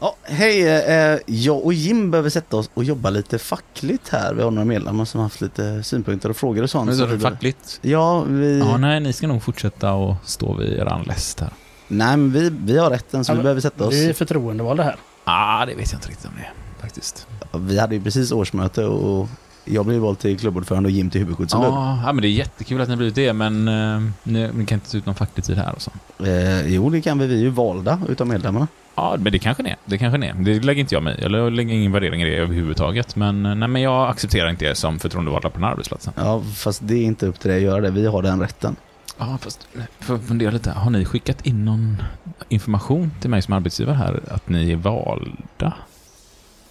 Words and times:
Ja, 0.00 0.16
hej, 0.22 0.68
eh, 0.68 1.18
jag 1.26 1.64
och 1.64 1.72
Jim 1.72 2.10
behöver 2.10 2.30
sätta 2.30 2.56
oss 2.56 2.70
och 2.74 2.84
jobba 2.84 3.10
lite 3.10 3.38
fackligt 3.38 4.08
här. 4.08 4.34
Vi 4.34 4.42
har 4.42 4.50
några 4.50 4.64
medlemmar 4.64 5.04
som 5.04 5.18
har 5.18 5.22
haft 5.24 5.40
lite 5.40 5.82
synpunkter 5.82 6.28
och 6.28 6.36
frågor 6.36 6.62
och 6.62 6.70
sånt. 6.70 6.86
Men 6.86 6.96
så 6.96 7.06
det 7.06 7.18
fackligt? 7.18 7.78
Ja, 7.82 8.20
vi... 8.20 8.58
Ja, 8.58 8.76
nej, 8.76 9.00
ni 9.00 9.12
ska 9.12 9.26
nog 9.26 9.42
fortsätta 9.42 9.92
och 9.92 10.14
stå 10.24 10.54
vid 10.54 10.72
eran 10.72 11.02
läst 11.02 11.40
här. 11.40 11.50
Nej, 11.88 12.16
men 12.16 12.32
vi, 12.32 12.50
vi 12.64 12.78
har 12.78 12.90
rätten 12.90 13.24
så 13.24 13.32
Ja, 13.32 13.36
vi 13.36 13.42
behöver 13.42 13.60
sätta 13.60 13.86
oss. 13.86 13.94
Vi 13.94 14.08
är 14.08 14.12
förtroendevalda 14.12 14.82
här. 14.82 14.96
Ah, 15.24 15.66
det 15.66 15.74
vet 15.74 15.92
jag 15.92 15.98
inte 15.98 16.08
riktigt 16.08 16.26
om 16.26 16.32
det 16.36 16.42
är, 16.42 16.82
faktiskt. 16.82 17.26
Vi 17.52 17.78
hade 17.78 17.94
ju 17.94 18.02
precis 18.02 18.32
årsmöte 18.32 18.84
och 18.84 19.28
jag 19.72 19.86
blev 19.86 20.00
vald 20.00 20.18
till 20.18 20.38
klubbordförande 20.38 20.86
och 20.86 20.90
Jim 20.90 21.10
till 21.10 21.20
huvudskyddsombud. 21.20 21.70
Ja, 21.70 22.02
ja, 22.04 22.12
men 22.12 22.22
det 22.22 22.28
är 22.28 22.30
jättekul 22.30 22.80
att 22.80 22.88
ni 22.88 22.92
har 22.92 22.96
blivit 22.96 23.14
det, 23.14 23.32
men 23.32 23.68
eh, 23.68 24.00
ni, 24.22 24.50
ni 24.54 24.66
kan 24.66 24.76
inte 24.76 24.90
ta 24.90 24.98
ut 24.98 25.06
någon 25.06 25.14
facklig 25.14 25.44
tid 25.44 25.56
här 25.56 25.74
och 25.74 25.82
så. 25.82 25.90
Eh, 26.24 26.74
jo, 26.74 26.90
det 26.90 27.00
kan 27.00 27.18
vi. 27.18 27.26
Vi 27.26 27.34
är 27.34 27.38
ju 27.38 27.48
valda 27.50 28.00
utav 28.08 28.26
medlemmarna. 28.26 28.68
Ja, 28.94 29.16
men 29.18 29.32
det 29.32 29.38
kanske 29.38 29.62
ni 29.62 29.70
är. 29.70 29.76
Det 29.84 29.98
kanske 29.98 30.18
ni 30.18 30.26
är. 30.26 30.34
Det 30.34 30.64
lägger 30.64 30.80
inte 30.80 30.94
jag 30.94 31.02
mig 31.02 31.16
i, 31.18 31.22
jag 31.22 31.52
lägger 31.52 31.74
ingen 31.74 31.92
värdering 31.92 32.22
i 32.22 32.24
det 32.24 32.36
överhuvudtaget. 32.36 33.16
Men, 33.16 33.46
eh, 33.46 33.54
nej, 33.54 33.68
men 33.68 33.82
jag 33.82 34.10
accepterar 34.10 34.50
inte 34.50 34.64
er 34.64 34.74
som 34.74 34.98
förtroendevalda 34.98 35.50
på 35.50 35.54
den 35.54 35.64
här 35.64 35.70
arbetsplatsen. 35.70 36.12
Ja, 36.16 36.42
fast 36.56 36.80
det 36.84 36.94
är 36.94 37.02
inte 37.02 37.26
upp 37.26 37.40
till 37.40 37.50
dig 37.50 37.56
att 37.56 37.64
göra 37.64 37.80
det. 37.80 37.90
Vi 37.90 38.06
har 38.06 38.22
den 38.22 38.40
rätten. 38.40 38.76
Ja, 39.18 39.38
fast 39.40 39.68
för 40.00 40.18
fundera 40.18 40.50
lite. 40.50 40.70
Har 40.70 40.90
ni 40.90 41.04
skickat 41.04 41.46
in 41.46 41.64
någon 41.64 42.02
information 42.48 43.10
till 43.20 43.30
mig 43.30 43.42
som 43.42 43.54
arbetsgivare 43.54 43.96
här 43.96 44.20
att 44.30 44.48
ni 44.48 44.72
är 44.72 44.76
valda? 44.76 45.72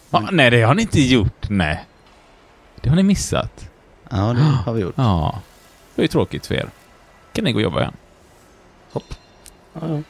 Ja, 0.09 0.29
nej, 0.31 0.51
det 0.51 0.61
har 0.61 0.75
ni 0.75 0.81
inte 0.81 1.01
gjort. 1.01 1.49
Nej. 1.49 1.85
Det 2.81 2.89
har 2.89 2.95
ni 2.95 3.03
missat. 3.03 3.69
Ja, 4.09 4.17
det 4.17 4.41
har 4.41 4.73
vi 4.73 4.81
gjort. 4.81 4.93
Ja. 4.97 5.39
Det 5.95 6.01
är 6.01 6.03
ju 6.03 6.07
tråkigt 6.07 6.45
för 6.45 6.55
er. 6.55 6.69
kan 7.33 7.43
ni 7.43 7.51
gå 7.51 7.57
och 7.57 7.63
jobba 7.63 7.79
igen. 7.79 7.93
Ja, 8.93 9.01
ja. 9.73 10.01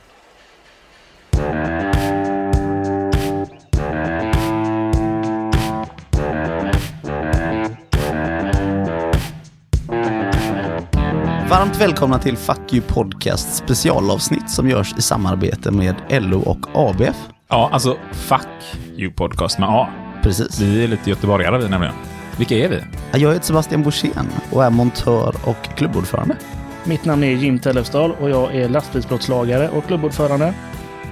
Varmt 11.50 11.82
välkomna 11.82 12.20
till 12.20 12.38
Fuck 12.38 12.74
You 12.74 12.84
Podcast 12.88 13.56
specialavsnitt 13.56 14.50
som 14.50 14.70
görs 14.70 14.94
i 14.98 15.02
samarbete 15.02 15.72
med 15.72 15.96
LO 16.10 16.40
och 16.42 16.90
ABF. 16.90 17.18
Ja, 17.50 17.70
alltså 17.74 17.98
fuck 18.12 18.48
you 18.98 19.12
podcast 19.12 19.60
med 19.60 19.70
A. 19.70 19.88
Precis. 20.24 20.60
Vi 20.60 20.84
är 20.84 20.88
lite 20.88 21.10
göteborgare 21.10 21.58
vi 21.58 21.70
nämligen. 21.70 21.96
Vilka 22.40 22.56
är 22.56 22.70
vi? 22.70 22.82
Jag 23.20 23.34
heter 23.34 23.46
Sebastian 23.46 23.84
Borssén 23.84 24.30
och 24.52 24.64
är 24.66 24.70
montör 24.70 25.36
och 25.46 25.78
klubbordförande. 25.78 26.36
Mitt 26.84 27.06
namn 27.06 27.24
är 27.24 27.32
Jim 27.32 27.60
Tellefsdal 27.60 28.12
och 28.12 28.30
jag 28.30 28.56
är 28.56 28.70
lastbilsbrottslagare 28.70 29.70
och 29.70 29.88
klubbordförande. 29.88 30.54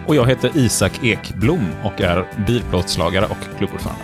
Och 0.06 0.16
jag 0.16 0.28
heter 0.28 0.52
Isak 0.56 1.03
Ekblom 1.03 1.69
och 1.84 2.02
är 2.02 2.25
bilplåtslagare 2.47 3.25
och 3.25 3.58
klubbordförande. 3.58 4.02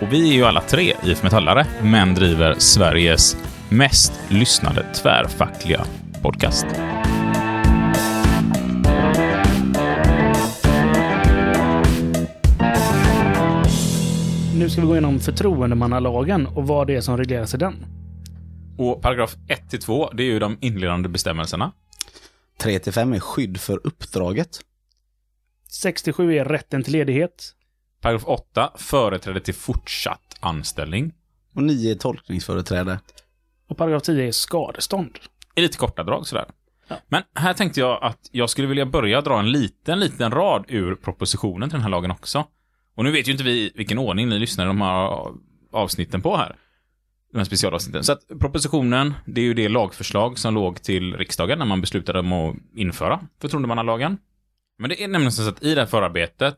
Och 0.00 0.12
vi 0.12 0.30
är 0.30 0.34
ju 0.34 0.44
alla 0.44 0.60
tre 0.60 0.94
IF 1.04 1.22
Metallare, 1.22 1.66
men 1.82 2.14
driver 2.14 2.54
Sveriges 2.58 3.36
mest 3.68 4.12
lyssnade 4.28 4.86
tvärfackliga 4.94 5.84
podcast. 6.22 6.66
Nu 14.70 14.72
ska 14.72 14.82
vi 14.82 14.86
gå 14.86 14.94
igenom 14.94 15.20
förtroendemannalagen 15.20 16.46
och 16.46 16.66
vad 16.66 16.86
det 16.86 16.96
är 16.96 17.00
som 17.00 17.16
regleras 17.16 17.54
i 17.54 17.56
den. 17.56 17.86
Och 18.78 19.02
paragraf 19.02 19.36
1-2, 19.70 20.10
det 20.14 20.22
är 20.22 20.26
ju 20.26 20.38
de 20.38 20.58
inledande 20.60 21.08
bestämmelserna. 21.08 21.72
3-5 22.60 23.14
är 23.14 23.20
skydd 23.20 23.60
för 23.60 23.80
uppdraget. 23.86 24.60
67 25.68 26.34
är 26.34 26.44
rätten 26.44 26.82
till 26.82 26.92
ledighet. 26.92 27.52
Paragraf 28.00 28.24
8, 28.26 28.72
företräde 28.76 29.40
till 29.40 29.54
fortsatt 29.54 30.36
anställning. 30.40 31.12
Och 31.54 31.62
9 31.62 31.90
är 31.90 31.94
tolkningsföreträde. 31.94 33.00
Och 33.68 33.76
paragraf 33.76 34.02
10 34.02 34.28
är 34.28 34.32
skadestånd. 34.32 35.18
I 35.54 35.60
lite 35.60 35.78
korta 35.78 36.04
drag 36.04 36.26
sådär. 36.26 36.46
Ja. 36.88 36.96
Men 37.08 37.22
här 37.34 37.54
tänkte 37.54 37.80
jag 37.80 38.02
att 38.02 38.28
jag 38.32 38.50
skulle 38.50 38.68
vilja 38.68 38.86
börja 38.86 39.20
dra 39.20 39.38
en 39.38 39.52
liten, 39.52 40.00
liten 40.00 40.30
rad 40.30 40.64
ur 40.68 40.94
propositionen 40.94 41.68
till 41.68 41.76
den 41.76 41.82
här 41.82 41.90
lagen 41.90 42.10
också. 42.10 42.46
Och 42.94 43.04
nu 43.04 43.10
vet 43.10 43.28
ju 43.28 43.32
inte 43.32 43.44
vi 43.44 43.72
vilken 43.74 43.98
ordning 43.98 44.28
ni 44.28 44.38
lyssnar 44.38 44.66
de 44.66 44.80
här 44.80 45.10
avsnitten 45.72 46.22
på 46.22 46.36
här. 46.36 46.56
De 47.32 47.38
här 47.38 47.44
specialavsnitten. 47.44 48.04
Så 48.04 48.12
att 48.12 48.28
propositionen, 48.40 49.14
det 49.26 49.40
är 49.40 49.44
ju 49.44 49.54
det 49.54 49.68
lagförslag 49.68 50.38
som 50.38 50.54
låg 50.54 50.82
till 50.82 51.16
riksdagen 51.16 51.58
när 51.58 51.66
man 51.66 51.80
beslutade 51.80 52.18
om 52.18 52.32
att 52.32 52.56
införa 52.74 53.20
förtroendemannalagen. 53.40 54.18
Men 54.78 54.90
det 54.90 55.04
är 55.04 55.08
nämligen 55.08 55.32
så 55.32 55.48
att 55.48 55.62
i 55.62 55.74
det 55.74 55.80
här 55.80 55.86
förarbetet 55.86 56.56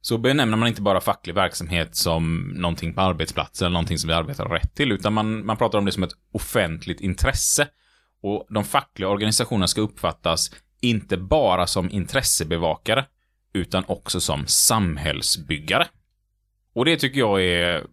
så 0.00 0.18
benämner 0.18 0.56
man 0.56 0.68
inte 0.68 0.82
bara 0.82 1.00
facklig 1.00 1.34
verksamhet 1.34 1.96
som 1.96 2.52
någonting 2.56 2.94
på 2.94 3.00
arbetsplatsen, 3.00 3.66
eller 3.66 3.72
någonting 3.72 3.98
som 3.98 4.08
vi 4.08 4.14
arbetar 4.14 4.44
rätt 4.44 4.74
till, 4.74 4.92
utan 4.92 5.12
man, 5.12 5.46
man 5.46 5.56
pratar 5.56 5.78
om 5.78 5.84
det 5.84 5.92
som 5.92 6.02
ett 6.02 6.14
offentligt 6.32 7.00
intresse. 7.00 7.68
Och 8.22 8.46
de 8.50 8.64
fackliga 8.64 9.08
organisationerna 9.08 9.66
ska 9.66 9.80
uppfattas 9.80 10.50
inte 10.80 11.16
bara 11.16 11.66
som 11.66 11.90
intressebevakare, 11.90 13.04
utan 13.54 13.84
också 13.86 14.20
som 14.20 14.46
samhällsbyggare. 14.46 15.86
Och 16.74 16.84
det 16.84 16.96
tycker 16.96 17.18
jag 17.18 17.44
är 17.44 17.86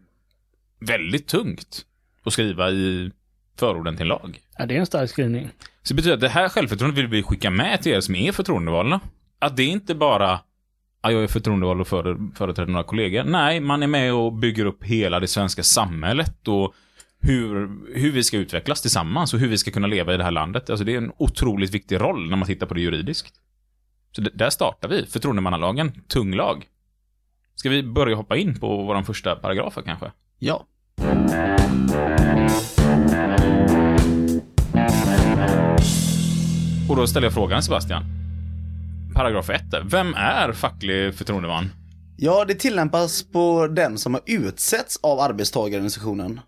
väldigt 0.79 1.27
tungt 1.27 1.85
att 2.23 2.33
skriva 2.33 2.72
i 2.72 3.11
förorden 3.59 3.97
till 3.97 4.07
lag. 4.07 4.39
Ja, 4.57 4.66
det 4.66 4.75
är 4.75 4.79
en 4.79 4.85
stark 4.85 5.09
skrivning. 5.09 5.49
Så 5.83 5.94
det 5.94 5.95
betyder 5.95 6.16
att 6.16 6.22
det 6.22 6.29
här 6.29 6.49
självförtroendet 6.49 6.99
vill 6.99 7.07
vi 7.07 7.23
skicka 7.23 7.49
med 7.49 7.81
till 7.81 7.91
er 7.91 8.01
som 8.01 8.16
är 8.16 8.31
förtroendevalda. 8.31 8.99
Att 9.39 9.57
det 9.57 9.63
inte 9.63 9.95
bara 9.95 10.39
Ja, 11.03 11.11
jag 11.11 11.23
är 11.23 11.27
förtroendevald 11.27 11.81
och 11.81 11.88
före, 11.88 12.17
företräder 12.35 12.72
några 12.72 12.83
kollegor. 12.83 13.23
Nej, 13.23 13.59
man 13.59 13.83
är 13.83 13.88
med 13.88 14.13
och 14.13 14.33
bygger 14.33 14.66
upp 14.66 14.83
hela 14.83 15.19
det 15.19 15.28
svenska 15.28 15.63
samhället 15.63 16.47
och 16.47 16.73
hur, 17.22 17.69
hur 17.95 18.11
vi 18.11 18.23
ska 18.23 18.38
utvecklas 18.38 18.81
tillsammans 18.81 19.33
och 19.33 19.39
hur 19.39 19.47
vi 19.47 19.57
ska 19.57 19.72
kunna 19.72 19.88
leva 19.88 20.13
i 20.13 20.17
det 20.17 20.23
här 20.23 20.31
landet. 20.31 20.69
Alltså 20.69 20.85
det 20.85 20.93
är 20.93 20.97
en 20.97 21.11
otroligt 21.17 21.72
viktig 21.72 22.01
roll 22.01 22.29
när 22.29 22.38
man 22.38 22.47
tittar 22.47 22.67
på 22.67 22.73
det 22.73 22.81
juridiskt. 22.81 23.33
Så 24.11 24.22
där 24.22 24.49
startar 24.49 24.89
vi. 24.89 25.05
Förtroendemannalagen, 25.05 25.91
tung 26.07 26.35
lag. 26.35 26.67
Ska 27.55 27.69
vi 27.69 27.83
börja 27.83 28.16
hoppa 28.16 28.38
in 28.38 28.59
på 28.59 28.83
vår 28.83 29.03
första 29.03 29.35
paragraf 29.35 29.77
kanske? 29.85 30.11
Ja. 30.39 30.66
Och 36.89 36.95
då 36.95 37.07
ställer 37.07 37.25
jag 37.25 37.33
frågan 37.33 37.63
Sebastian. 37.63 38.03
Paragraf 39.16 39.49
1. 39.49 39.61
Vem 39.83 40.13
är 40.13 40.53
facklig 40.53 41.16
förtroendeman? 41.16 41.69
Ja, 42.17 42.45
det 42.45 42.55
tillämpas 42.55 43.23
på 43.23 43.67
den 43.67 43.97
som 43.97 44.13
har 44.13 44.23
utsetts 44.25 44.99
av 45.03 45.19
arbetstagarorganisationen. 45.19 46.39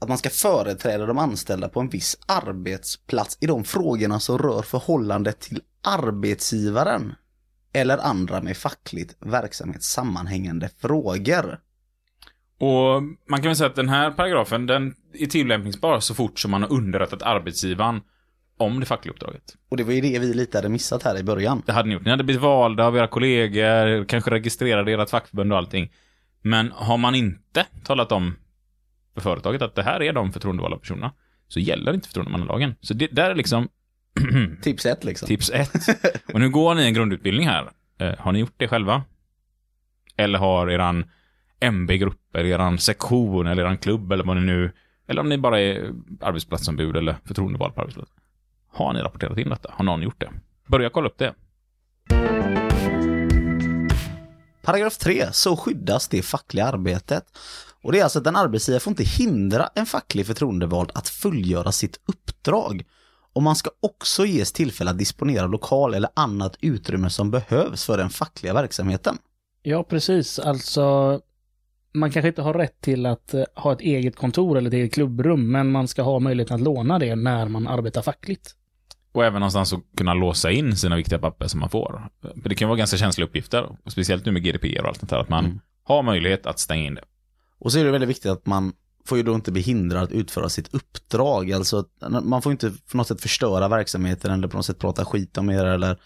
Att 0.00 0.08
man 0.08 0.18
ska 0.18 0.30
företräda 0.30 1.06
de 1.06 1.18
anställda 1.18 1.68
på 1.68 1.80
en 1.80 1.88
viss 1.88 2.16
arbetsplats 2.26 3.38
i 3.40 3.46
de 3.46 3.64
frågorna 3.64 4.20
som 4.20 4.38
rör 4.38 4.62
förhållandet 4.62 5.40
till 5.40 5.60
arbetsgivaren. 5.82 7.14
Eller 7.72 7.98
andra 7.98 8.40
med 8.40 8.56
fackligt 8.56 9.16
verksamhet 9.20 9.82
sammanhängande 9.82 10.68
frågor. 10.80 11.60
Och 12.58 13.02
man 13.02 13.42
kan 13.42 13.48
väl 13.48 13.56
säga 13.56 13.70
att 13.70 13.76
den 13.76 13.88
här 13.88 14.10
paragrafen, 14.10 14.66
den 14.66 14.94
är 15.12 15.26
tillämpningsbar 15.26 16.00
så 16.00 16.14
fort 16.14 16.38
som 16.38 16.50
man 16.50 16.62
har 16.62 16.72
underrättat 16.72 17.22
arbetsgivaren 17.22 18.00
om 18.56 18.80
det 18.80 18.86
fackliga 18.86 19.12
uppdraget. 19.12 19.56
Och 19.68 19.76
det 19.76 19.84
var 19.84 19.92
ju 19.92 20.00
det 20.00 20.18
vi 20.18 20.34
lite 20.34 20.58
hade 20.58 20.68
missat 20.68 21.02
här 21.02 21.18
i 21.18 21.22
början. 21.22 21.62
Det 21.66 21.72
hade 21.72 21.88
ni 21.88 21.94
gjort. 21.94 22.04
Ni 22.04 22.10
hade 22.10 22.24
blivit 22.24 22.42
valda 22.42 22.84
av 22.86 22.96
era 22.96 23.06
kollegor, 23.06 24.04
kanske 24.04 24.30
registrerade 24.30 24.92
ert 24.92 25.10
fackförbund 25.10 25.52
och 25.52 25.58
allting. 25.58 25.92
Men 26.42 26.72
har 26.72 26.96
man 26.96 27.14
inte 27.14 27.66
talat 27.84 28.12
om 28.12 28.36
för 29.14 29.20
företaget 29.20 29.62
att 29.62 29.74
det 29.74 29.82
här 29.82 30.02
är 30.02 30.12
de 30.12 30.32
förtroendevalda 30.32 30.76
personerna, 30.78 31.12
så 31.48 31.60
gäller 31.60 31.94
inte 31.94 32.08
förtroendemannalagen. 32.08 32.74
Så 32.80 32.94
det 32.94 33.06
där 33.06 33.30
är 33.30 33.34
liksom 33.34 33.68
Tips 34.62 34.86
ett 34.86 35.04
liksom. 35.04 35.26
tips 35.26 35.50
ett. 35.50 35.72
Och 36.34 36.40
nu 36.40 36.50
går 36.50 36.74
ni 36.74 36.84
en 36.84 36.94
grundutbildning 36.94 37.48
här. 37.48 37.70
Eh, 37.98 38.14
har 38.18 38.32
ni 38.32 38.38
gjort 38.38 38.54
det 38.56 38.68
själva? 38.68 39.02
Eller 40.16 40.38
har 40.38 40.70
eran 40.70 41.04
MB-grupp, 41.60 42.36
eller 42.36 42.48
eran 42.48 42.78
sektion, 42.78 43.46
eller 43.46 43.62
eran 43.62 43.78
klubb, 43.78 44.12
eller 44.12 44.24
vad 44.24 44.36
ni 44.36 44.42
nu... 44.42 44.72
Eller 45.08 45.20
om 45.20 45.28
ni 45.28 45.38
bara 45.38 45.60
är 45.60 45.92
arbetsplatsombud 46.20 46.96
eller 46.96 47.16
förtroendevald 47.24 47.74
på 47.74 47.80
arbetsplatsen. 47.80 48.16
Har 48.72 48.92
ni 48.92 49.00
rapporterat 49.00 49.38
in 49.38 49.48
detta? 49.48 49.70
Har 49.72 49.84
någon 49.84 50.02
gjort 50.02 50.20
det? 50.20 50.30
Börja 50.66 50.90
kolla 50.90 51.08
upp 51.08 51.18
det. 51.18 51.34
Paragraf 54.62 54.96
3, 54.96 55.32
så 55.32 55.56
skyddas 55.56 56.08
det 56.08 56.22
fackliga 56.22 56.66
arbetet. 56.66 57.24
Och 57.82 57.92
det 57.92 57.98
är 57.98 58.04
alltså 58.04 58.18
att 58.18 58.26
en 58.26 58.36
arbetsgivare 58.36 58.80
får 58.80 58.90
inte 58.90 59.04
hindra 59.04 59.70
en 59.74 59.86
facklig 59.86 60.26
förtroendevald 60.26 60.90
att 60.94 61.08
fullgöra 61.08 61.72
sitt 61.72 62.00
uppdrag. 62.06 62.84
Och 63.38 63.42
man 63.42 63.56
ska 63.56 63.70
också 63.80 64.26
ges 64.26 64.52
tillfälle 64.52 64.90
att 64.90 64.98
disponera 64.98 65.46
lokal 65.46 65.94
eller 65.94 66.10
annat 66.14 66.56
utrymme 66.60 67.10
som 67.10 67.30
behövs 67.30 67.84
för 67.84 67.98
den 67.98 68.10
fackliga 68.10 68.54
verksamheten. 68.54 69.18
Ja, 69.62 69.84
precis. 69.84 70.38
Alltså, 70.38 71.20
man 71.92 72.10
kanske 72.10 72.28
inte 72.28 72.42
har 72.42 72.54
rätt 72.54 72.80
till 72.80 73.06
att 73.06 73.34
eh, 73.34 73.44
ha 73.54 73.72
ett 73.72 73.80
eget 73.80 74.16
kontor 74.16 74.58
eller 74.58 74.68
ett 74.68 74.74
eget 74.74 74.94
klubbrum, 74.94 75.50
men 75.52 75.70
man 75.70 75.88
ska 75.88 76.02
ha 76.02 76.18
möjligheten 76.18 76.54
att 76.54 76.60
låna 76.60 76.98
det 76.98 77.16
när 77.16 77.48
man 77.48 77.68
arbetar 77.68 78.02
fackligt. 78.02 78.54
Och 79.12 79.24
även 79.24 79.40
någonstans 79.40 79.72
att 79.72 79.80
kunna 79.96 80.14
låsa 80.14 80.50
in 80.50 80.76
sina 80.76 80.96
viktiga 80.96 81.18
papper 81.18 81.46
som 81.46 81.60
man 81.60 81.70
får. 81.70 82.08
För 82.42 82.48
det 82.48 82.54
kan 82.54 82.68
vara 82.68 82.78
ganska 82.78 82.96
känsliga 82.96 83.26
uppgifter, 83.26 83.76
speciellt 83.86 84.26
nu 84.26 84.32
med 84.32 84.42
GDPR 84.44 84.82
och 84.82 84.88
allt 84.88 85.00
det 85.00 85.06
där, 85.06 85.18
att 85.20 85.28
man 85.28 85.44
Mm. 85.44 85.60
har 85.82 86.02
möjlighet 86.02 86.46
att 86.46 86.58
stänga 86.58 86.84
in 86.86 86.94
det. 86.94 87.04
Och 87.58 87.72
så 87.72 87.78
är 87.78 87.84
det 87.84 87.90
väldigt 87.90 88.10
viktigt 88.10 88.30
att 88.30 88.46
man 88.46 88.72
får 89.06 89.18
ju 89.18 89.24
då 89.24 89.34
inte 89.34 89.52
bli 89.52 89.62
hindrad 89.62 90.02
att 90.02 90.12
utföra 90.12 90.48
sitt 90.48 90.74
uppdrag. 90.74 91.52
Alltså 91.52 91.84
man 92.22 92.42
får 92.42 92.52
inte 92.52 92.72
på 92.90 92.96
något 92.96 93.08
sätt 93.08 93.20
förstöra 93.20 93.68
verksamheten 93.68 94.32
eller 94.32 94.48
på 94.48 94.56
något 94.56 94.66
sätt 94.66 94.78
prata 94.78 95.04
skit 95.04 95.38
om 95.38 95.50
er 95.50 95.64
eller 95.64 95.98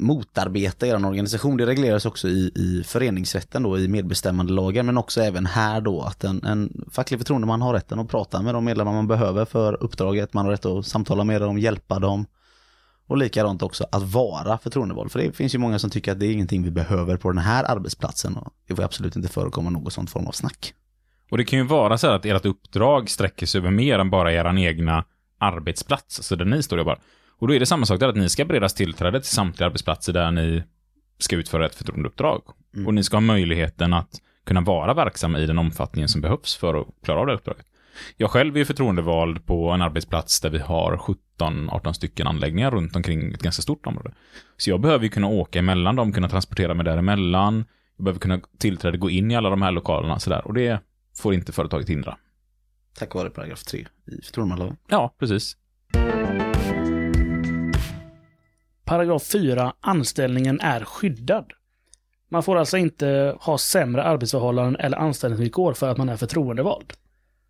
motarbeta 0.00 0.86
er 0.86 1.06
organisation. 1.06 1.56
Det 1.56 1.66
regleras 1.66 2.06
också 2.06 2.28
i, 2.28 2.52
i 2.54 2.82
föreningsrätten 2.86 3.62
då 3.62 3.78
i 3.78 3.88
medbestämmandelagen 3.88 4.86
men 4.86 4.98
också 4.98 5.20
även 5.20 5.46
här 5.46 5.80
då 5.80 6.02
att 6.02 6.24
en, 6.24 6.44
en 6.44 6.84
facklig 6.90 7.20
förtroendeman 7.20 7.62
har 7.62 7.74
rätten 7.74 7.98
att 7.98 8.08
prata 8.08 8.42
med 8.42 8.54
de 8.54 8.64
medlemmar 8.64 8.92
man 8.92 9.08
behöver 9.08 9.44
för 9.44 9.82
uppdraget. 9.82 10.34
Man 10.34 10.44
har 10.44 10.52
rätt 10.52 10.66
att 10.66 10.86
samtala 10.86 11.24
med 11.24 11.40
dem, 11.40 11.58
hjälpa 11.58 11.98
dem. 11.98 12.26
Och 13.06 13.16
likadant 13.16 13.62
också 13.62 13.86
att 13.92 14.02
vara 14.02 14.58
förtroendevald. 14.58 15.12
För 15.12 15.18
det 15.18 15.32
finns 15.32 15.54
ju 15.54 15.58
många 15.58 15.78
som 15.78 15.90
tycker 15.90 16.12
att 16.12 16.20
det 16.20 16.26
är 16.26 16.32
ingenting 16.32 16.62
vi 16.62 16.70
behöver 16.70 17.16
på 17.16 17.28
den 17.32 17.38
här 17.38 17.64
arbetsplatsen. 17.64 18.36
Och 18.36 18.52
det 18.66 18.76
får 18.76 18.82
absolut 18.82 19.16
inte 19.16 19.28
förekomma 19.28 19.70
något 19.70 19.92
sånt 19.92 20.10
form 20.10 20.26
av 20.26 20.32
snack. 20.32 20.74
Och 21.30 21.38
det 21.38 21.44
kan 21.44 21.58
ju 21.58 21.64
vara 21.64 21.98
så 21.98 22.06
här 22.06 22.14
att 22.14 22.24
ert 22.24 22.44
uppdrag 22.44 23.10
sträcker 23.10 23.46
sig 23.46 23.58
över 23.58 23.70
mer 23.70 23.98
än 23.98 24.10
bara 24.10 24.32
er 24.32 24.58
egna 24.58 25.04
arbetsplats, 25.38 26.18
alltså 26.18 26.36
där 26.36 26.44
ni 26.44 26.62
står 26.62 26.76
och 26.76 26.80
jobbar. 26.80 26.98
Och 27.38 27.48
då 27.48 27.54
är 27.54 27.60
det 27.60 27.66
samma 27.66 27.86
sak 27.86 28.00
där, 28.00 28.08
att 28.08 28.16
ni 28.16 28.28
ska 28.28 28.44
beredas 28.44 28.74
tillträde 28.74 29.20
till 29.20 29.30
samtliga 29.30 29.66
arbetsplatser 29.66 30.12
där 30.12 30.30
ni 30.30 30.62
ska 31.18 31.36
utföra 31.36 31.66
ett 31.66 31.74
förtroendeuppdrag. 31.74 32.42
Mm. 32.74 32.86
Och 32.86 32.94
ni 32.94 33.02
ska 33.02 33.16
ha 33.16 33.20
möjligheten 33.20 33.92
att 33.92 34.10
kunna 34.46 34.60
vara 34.60 34.94
verksamma 34.94 35.38
i 35.38 35.46
den 35.46 35.58
omfattningen 35.58 36.08
som 36.08 36.20
behövs 36.20 36.56
för 36.56 36.80
att 36.80 36.86
klara 37.04 37.20
av 37.20 37.26
det 37.26 37.34
uppdraget. 37.34 37.66
Jag 38.16 38.30
själv 38.30 38.56
är 38.56 38.64
förtroendevald 38.64 39.46
på 39.46 39.70
en 39.70 39.82
arbetsplats 39.82 40.40
där 40.40 40.50
vi 40.50 40.58
har 40.58 41.16
17-18 41.38 41.92
stycken 41.92 42.26
anläggningar 42.26 42.70
runt 42.70 42.96
omkring 42.96 43.32
ett 43.32 43.42
ganska 43.42 43.62
stort 43.62 43.86
område. 43.86 44.12
Så 44.56 44.70
jag 44.70 44.80
behöver 44.80 45.04
ju 45.04 45.10
kunna 45.10 45.26
åka 45.26 45.58
emellan 45.58 45.96
dem, 45.96 46.12
kunna 46.12 46.28
transportera 46.28 46.74
mig 46.74 46.84
däremellan. 46.84 47.64
Jag 47.96 48.04
behöver 48.04 48.20
kunna 48.20 48.40
tillträde, 48.58 48.98
gå 48.98 49.10
in 49.10 49.30
i 49.30 49.36
alla 49.36 49.50
de 49.50 49.62
här 49.62 49.72
lokalerna 49.72 50.18
sådär. 50.18 50.46
Och 50.46 50.54
det 50.54 50.80
får 51.20 51.34
inte 51.34 51.52
företaget 51.52 51.88
hindra. 51.88 52.16
Tack 52.98 53.14
vare 53.14 53.30
paragraf 53.30 53.64
3 53.64 53.86
i 54.06 54.22
förtroendemannalagen. 54.22 54.76
Ja, 54.88 55.14
precis. 55.18 55.56
Paragraf 58.84 59.22
4. 59.22 59.74
Anställningen 59.80 60.60
är 60.60 60.84
skyddad. 60.84 61.52
Man 62.30 62.42
får 62.42 62.56
alltså 62.56 62.76
inte 62.76 63.36
ha 63.40 63.58
sämre 63.58 64.02
arbetsförhållanden 64.02 64.76
eller 64.76 64.96
anställningsvillkor 64.96 65.74
för 65.74 65.88
att 65.88 65.98
man 65.98 66.08
är 66.08 66.16
förtroendevald. 66.16 66.92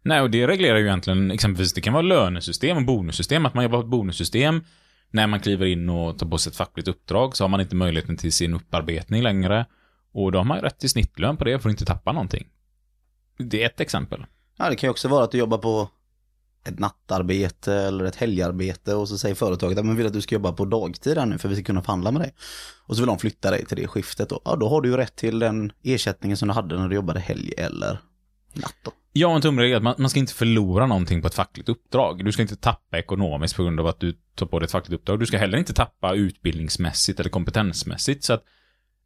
Nej, 0.02 0.20
och 0.20 0.30
det 0.30 0.46
reglerar 0.46 0.78
ju 0.78 0.84
egentligen 0.84 1.30
exempelvis, 1.30 1.72
det 1.72 1.80
kan 1.80 1.92
vara 1.92 2.02
lönesystem 2.02 2.76
och 2.76 2.84
bonussystem, 2.84 3.46
att 3.46 3.54
man 3.54 3.64
jobbar 3.64 3.78
på 3.78 3.84
ett 3.84 3.90
bonussystem. 3.90 4.64
När 5.10 5.26
man 5.26 5.40
kliver 5.40 5.66
in 5.66 5.88
och 5.88 6.18
tar 6.18 6.26
på 6.26 6.38
sig 6.38 6.50
ett 6.50 6.56
fackligt 6.56 6.88
uppdrag 6.88 7.36
så 7.36 7.44
har 7.44 7.48
man 7.48 7.60
inte 7.60 7.76
möjligheten 7.76 8.16
till 8.16 8.32
sin 8.32 8.54
upparbetning 8.54 9.22
längre. 9.22 9.66
Och 10.12 10.32
då 10.32 10.38
har 10.38 10.44
man 10.44 10.58
ju 10.58 10.62
rätt 10.62 10.78
till 10.78 10.90
snittlön 10.90 11.36
på 11.36 11.44
det 11.44 11.58
för 11.58 11.68
att 11.68 11.72
inte 11.72 11.84
tappa 11.84 12.12
någonting. 12.12 12.46
Det 13.38 13.62
är 13.62 13.66
ett 13.66 13.80
exempel. 13.80 14.26
Ja, 14.56 14.70
det 14.70 14.76
kan 14.76 14.88
ju 14.88 14.90
också 14.90 15.08
vara 15.08 15.24
att 15.24 15.30
du 15.30 15.38
jobbar 15.38 15.58
på 15.58 15.90
ett 16.64 16.78
nattarbete 16.78 17.74
eller 17.74 18.04
ett 18.04 18.16
helgarbete 18.16 18.94
och 18.94 19.08
så 19.08 19.18
säger 19.18 19.34
företaget 19.34 19.78
att 19.78 19.86
man 19.86 19.96
vill 19.96 20.06
att 20.06 20.12
du 20.12 20.20
ska 20.20 20.34
jobba 20.34 20.52
på 20.52 20.64
dagtid 20.64 21.18
här 21.18 21.26
nu 21.26 21.38
för 21.38 21.48
vi 21.48 21.54
ska 21.54 21.64
kunna 21.64 21.82
förhandla 21.82 22.10
med 22.10 22.22
dig. 22.22 22.34
Och 22.86 22.96
så 22.96 23.02
vill 23.02 23.06
de 23.06 23.18
flytta 23.18 23.50
dig 23.50 23.66
till 23.66 23.76
det 23.76 23.86
skiftet 23.86 24.32
och 24.32 24.42
ja, 24.44 24.56
då 24.56 24.68
har 24.68 24.80
du 24.80 24.88
ju 24.88 24.96
rätt 24.96 25.16
till 25.16 25.38
den 25.38 25.72
ersättningen 25.82 26.36
som 26.36 26.48
du 26.48 26.54
hade 26.54 26.78
när 26.78 26.88
du 26.88 26.94
jobbade 26.94 27.20
helg 27.20 27.52
eller 27.58 28.00
natt 28.54 28.76
då. 28.82 28.92
Ja, 29.12 29.34
en 29.34 29.42
tumregel 29.42 29.72
är 29.72 29.76
att 29.76 29.82
man, 29.82 29.94
man 29.98 30.10
ska 30.10 30.20
inte 30.20 30.34
förlora 30.34 30.86
någonting 30.86 31.22
på 31.22 31.28
ett 31.28 31.34
fackligt 31.34 31.68
uppdrag. 31.68 32.24
Du 32.24 32.32
ska 32.32 32.42
inte 32.42 32.56
tappa 32.56 32.98
ekonomiskt 32.98 33.56
på 33.56 33.62
grund 33.62 33.80
av 33.80 33.86
att 33.86 34.00
du 34.00 34.14
tar 34.34 34.46
på 34.46 34.58
dig 34.58 34.64
ett 34.64 34.72
fackligt 34.72 35.00
uppdrag. 35.00 35.20
Du 35.20 35.26
ska 35.26 35.38
heller 35.38 35.58
inte 35.58 35.72
tappa 35.72 36.14
utbildningsmässigt 36.14 37.20
eller 37.20 37.30
kompetensmässigt. 37.30 38.24
Så 38.24 38.32
att 38.32 38.44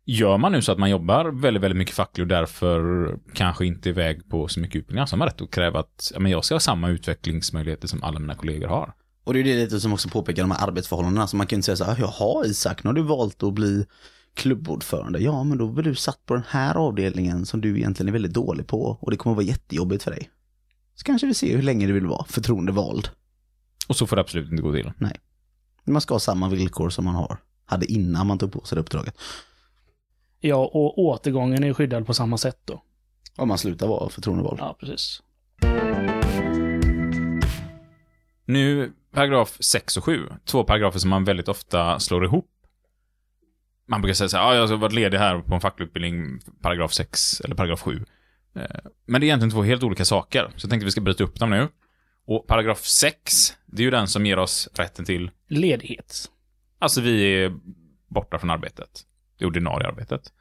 gör 0.04 0.38
man 0.38 0.52
nu 0.52 0.62
så 0.62 0.72
att 0.72 0.78
man 0.78 0.90
jobbar 0.90 1.24
väldigt, 1.24 1.62
väldigt 1.62 1.78
mycket 1.78 1.94
fackligt 1.94 2.20
och 2.20 2.26
därför 2.26 3.18
kanske 3.34 3.66
inte 3.66 3.88
är 3.88 3.90
iväg 3.90 4.28
på 4.28 4.48
så 4.48 4.60
mycket 4.60 4.76
utbildning, 4.76 5.06
så 5.06 5.12
har 5.12 5.18
man 5.18 5.28
rätt 5.28 5.40
att 5.40 5.50
kräva 5.50 5.80
att 5.80 6.12
men 6.18 6.32
jag 6.32 6.44
ska 6.44 6.54
ha 6.54 6.60
samma 6.60 6.88
utvecklingsmöjligheter 6.88 7.88
som 7.88 8.02
alla 8.02 8.18
mina 8.18 8.34
kollegor 8.34 8.68
har. 8.68 8.94
Och 9.24 9.34
det 9.34 9.40
är 9.40 9.44
det 9.44 9.54
lite 9.54 9.80
som 9.80 9.92
också 9.92 10.08
påpekar 10.08 10.42
de 10.42 10.50
här 10.50 10.68
arbetsförhållandena. 10.68 11.26
Så 11.26 11.36
man 11.36 11.46
kan 11.46 11.56
inte 11.56 11.66
säga 11.66 11.76
så 11.76 11.84
här, 11.84 11.96
jaha 12.00 12.46
Isak, 12.46 12.84
nu 12.84 12.88
har 12.88 12.94
du 12.94 13.02
valt 13.02 13.42
att 13.42 13.54
bli 13.54 13.86
klubbordförande. 14.34 15.18
Ja, 15.18 15.44
men 15.44 15.58
då 15.58 15.68
blir 15.68 15.84
du 15.84 15.94
satt 15.94 16.26
på 16.26 16.34
den 16.34 16.44
här 16.48 16.74
avdelningen 16.74 17.46
som 17.46 17.60
du 17.60 17.76
egentligen 17.76 18.08
är 18.08 18.12
väldigt 18.12 18.34
dålig 18.34 18.66
på 18.66 18.98
och 19.00 19.10
det 19.10 19.16
kommer 19.16 19.34
att 19.34 19.36
vara 19.36 19.46
jättejobbigt 19.46 20.02
för 20.02 20.10
dig. 20.10 20.30
Så 20.94 21.04
kanske 21.04 21.26
vi 21.26 21.34
ser 21.34 21.56
hur 21.56 21.62
länge 21.62 21.86
du 21.86 21.92
vill 21.92 22.06
vara 22.06 22.24
förtroendevald. 22.24 23.08
Och 23.88 23.96
så 23.96 24.06
får 24.06 24.16
det 24.16 24.22
absolut 24.22 24.50
inte 24.50 24.62
gå 24.62 24.72
till. 24.72 24.92
Man 25.84 26.00
ska 26.00 26.14
ha 26.14 26.20
samma 26.20 26.48
villkor 26.48 26.90
som 26.90 27.04
man 27.04 27.14
har, 27.14 27.38
hade 27.66 27.86
innan 27.92 28.26
man 28.26 28.38
tog 28.38 28.52
på 28.52 28.64
sig 28.64 28.76
det 28.76 28.82
uppdraget. 28.82 29.18
Ja, 30.46 30.56
och 30.56 30.98
återgången 30.98 31.64
är 31.64 31.72
skyddad 31.72 32.06
på 32.06 32.14
samma 32.14 32.38
sätt 32.38 32.58
då. 32.64 32.82
Om 33.36 33.48
man 33.48 33.58
slutar 33.58 33.86
vara 33.86 34.08
förtroendevald. 34.08 34.58
Ja, 34.60 34.76
precis. 34.80 35.22
Nu, 38.44 38.92
paragraf 39.12 39.56
6 39.60 39.96
och 39.96 40.04
7. 40.04 40.28
Två 40.44 40.64
paragrafer 40.64 40.98
som 40.98 41.10
man 41.10 41.24
väldigt 41.24 41.48
ofta 41.48 42.00
slår 42.00 42.24
ihop. 42.24 42.50
Man 43.88 44.02
brukar 44.02 44.14
säga 44.14 44.28
så 44.28 44.36
här, 44.36 44.44
ja, 44.44 44.54
jag 44.54 44.66
har 44.66 44.76
varit 44.76 44.92
ledig 44.92 45.18
här 45.18 45.38
på 45.40 45.54
en 45.54 45.60
facklig 45.60 45.86
utbildning, 45.86 46.40
paragraf 46.62 46.92
6 46.92 47.40
eller 47.40 47.54
paragraf 47.54 47.80
7. 47.82 48.04
Eh, 48.56 48.62
Men 49.06 49.20
det 49.20 49.24
är 49.24 49.28
egentligen 49.28 49.50
två 49.50 49.62
helt 49.62 49.82
olika 49.82 50.04
saker, 50.04 50.52
så 50.56 50.64
jag 50.64 50.70
tänkte 50.70 50.84
vi 50.84 50.90
ska 50.90 51.00
bryta 51.00 51.24
upp 51.24 51.40
dem 51.40 51.50
nu. 51.50 51.68
Och 52.26 52.46
paragraf 52.46 52.84
6, 52.84 53.32
det 53.66 53.82
är 53.82 53.84
ju 53.84 53.90
den 53.90 54.08
som 54.08 54.26
ger 54.26 54.38
oss 54.38 54.68
rätten 54.74 55.04
till, 55.04 55.30
Ledighet. 55.48 56.30
alltså 56.78 57.00
vi 57.00 57.44
är 57.44 57.52
borta 58.08 58.38
från 58.38 58.50
arbetet. 58.50 58.90
Det 59.38 59.46
ordinarie 59.46 59.88
arbetet. 59.88 60.32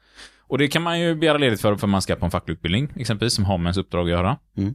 Och 0.46 0.58
det 0.58 0.68
kan 0.68 0.82
man 0.82 1.00
ju 1.00 1.14
begära 1.14 1.38
ledigt 1.38 1.60
för, 1.60 1.76
för 1.76 1.86
man 1.86 2.02
ska 2.02 2.16
på 2.16 2.24
en 2.24 2.30
facklig 2.30 2.54
utbildning, 2.54 2.92
exempelvis, 2.96 3.34
som 3.34 3.44
har 3.44 3.58
med 3.58 3.66
ens 3.66 3.76
uppdrag 3.76 4.04
att 4.04 4.10
göra. 4.10 4.38
Mm. 4.56 4.74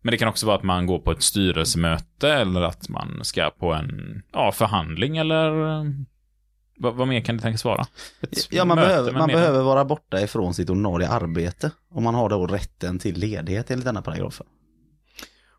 Men 0.00 0.10
det 0.10 0.18
kan 0.18 0.28
också 0.28 0.46
vara 0.46 0.56
att 0.56 0.62
man 0.62 0.86
går 0.86 0.98
på 0.98 1.12
ett 1.12 1.22
styrelsemöte 1.22 2.32
eller 2.32 2.62
att 2.62 2.88
man 2.88 3.20
ska 3.22 3.50
på 3.50 3.72
en 3.72 4.22
ja, 4.32 4.52
förhandling 4.52 5.16
eller 5.16 5.78
eh, 5.80 5.84
vad, 6.78 6.94
vad 6.94 7.08
mer 7.08 7.20
kan 7.20 7.36
det 7.36 7.42
tänkas 7.42 7.64
vara? 7.64 7.86
Ett 8.20 8.52
Ja, 8.52 8.64
man, 8.64 8.76
behöver, 8.76 9.12
man 9.12 9.28
behöver 9.28 9.62
vara 9.62 9.84
borta 9.84 10.20
ifrån 10.20 10.54
sitt 10.54 10.70
ordinarie 10.70 11.08
arbete. 11.08 11.70
Och 11.90 12.02
man 12.02 12.14
har 12.14 12.28
då 12.28 12.46
rätten 12.46 12.98
till 12.98 13.18
ledighet 13.18 13.70
enligt 13.70 13.84
denna 13.84 14.02
paragrafen. 14.02 14.46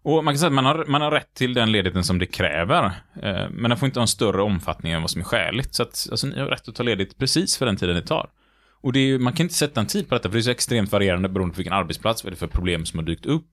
Och 0.03 0.23
man 0.23 0.33
kan 0.33 0.39
säga 0.39 0.47
att 0.47 0.53
man 0.53 0.65
har, 0.65 0.85
man 0.87 1.01
har 1.01 1.11
rätt 1.11 1.33
till 1.33 1.53
den 1.53 1.71
ledigheten 1.71 2.03
som 2.03 2.19
det 2.19 2.25
kräver. 2.25 2.85
Eh, 3.23 3.49
men 3.51 3.69
den 3.69 3.77
får 3.77 3.85
inte 3.85 3.99
ha 3.99 4.01
en 4.01 4.07
större 4.07 4.41
omfattning 4.41 4.91
än 4.91 5.01
vad 5.01 5.11
som 5.11 5.21
är 5.21 5.25
skäligt. 5.25 5.75
Så 5.75 5.83
att 5.83 6.07
alltså, 6.11 6.27
ni 6.27 6.39
har 6.39 6.47
rätt 6.47 6.67
att 6.67 6.75
ta 6.75 6.83
ledigt 6.83 7.17
precis 7.17 7.57
för 7.57 7.65
den 7.65 7.77
tiden 7.77 7.95
det 7.95 8.01
tar. 8.01 8.29
Och 8.81 8.93
det 8.93 8.99
är, 8.99 9.19
man 9.19 9.33
kan 9.33 9.43
inte 9.43 9.55
sätta 9.55 9.79
en 9.79 9.87
tid 9.87 10.09
på 10.09 10.15
detta, 10.15 10.29
för 10.29 10.33
det 10.33 10.39
är 10.39 10.43
så 10.43 10.51
extremt 10.51 10.91
varierande 10.91 11.29
beroende 11.29 11.53
på 11.53 11.57
vilken 11.57 11.73
arbetsplats, 11.73 12.23
vad 12.23 12.29
är 12.29 12.31
det 12.31 12.39
för 12.39 12.47
problem 12.47 12.85
som 12.85 12.99
har 12.99 13.05
dykt 13.05 13.25
upp. 13.25 13.47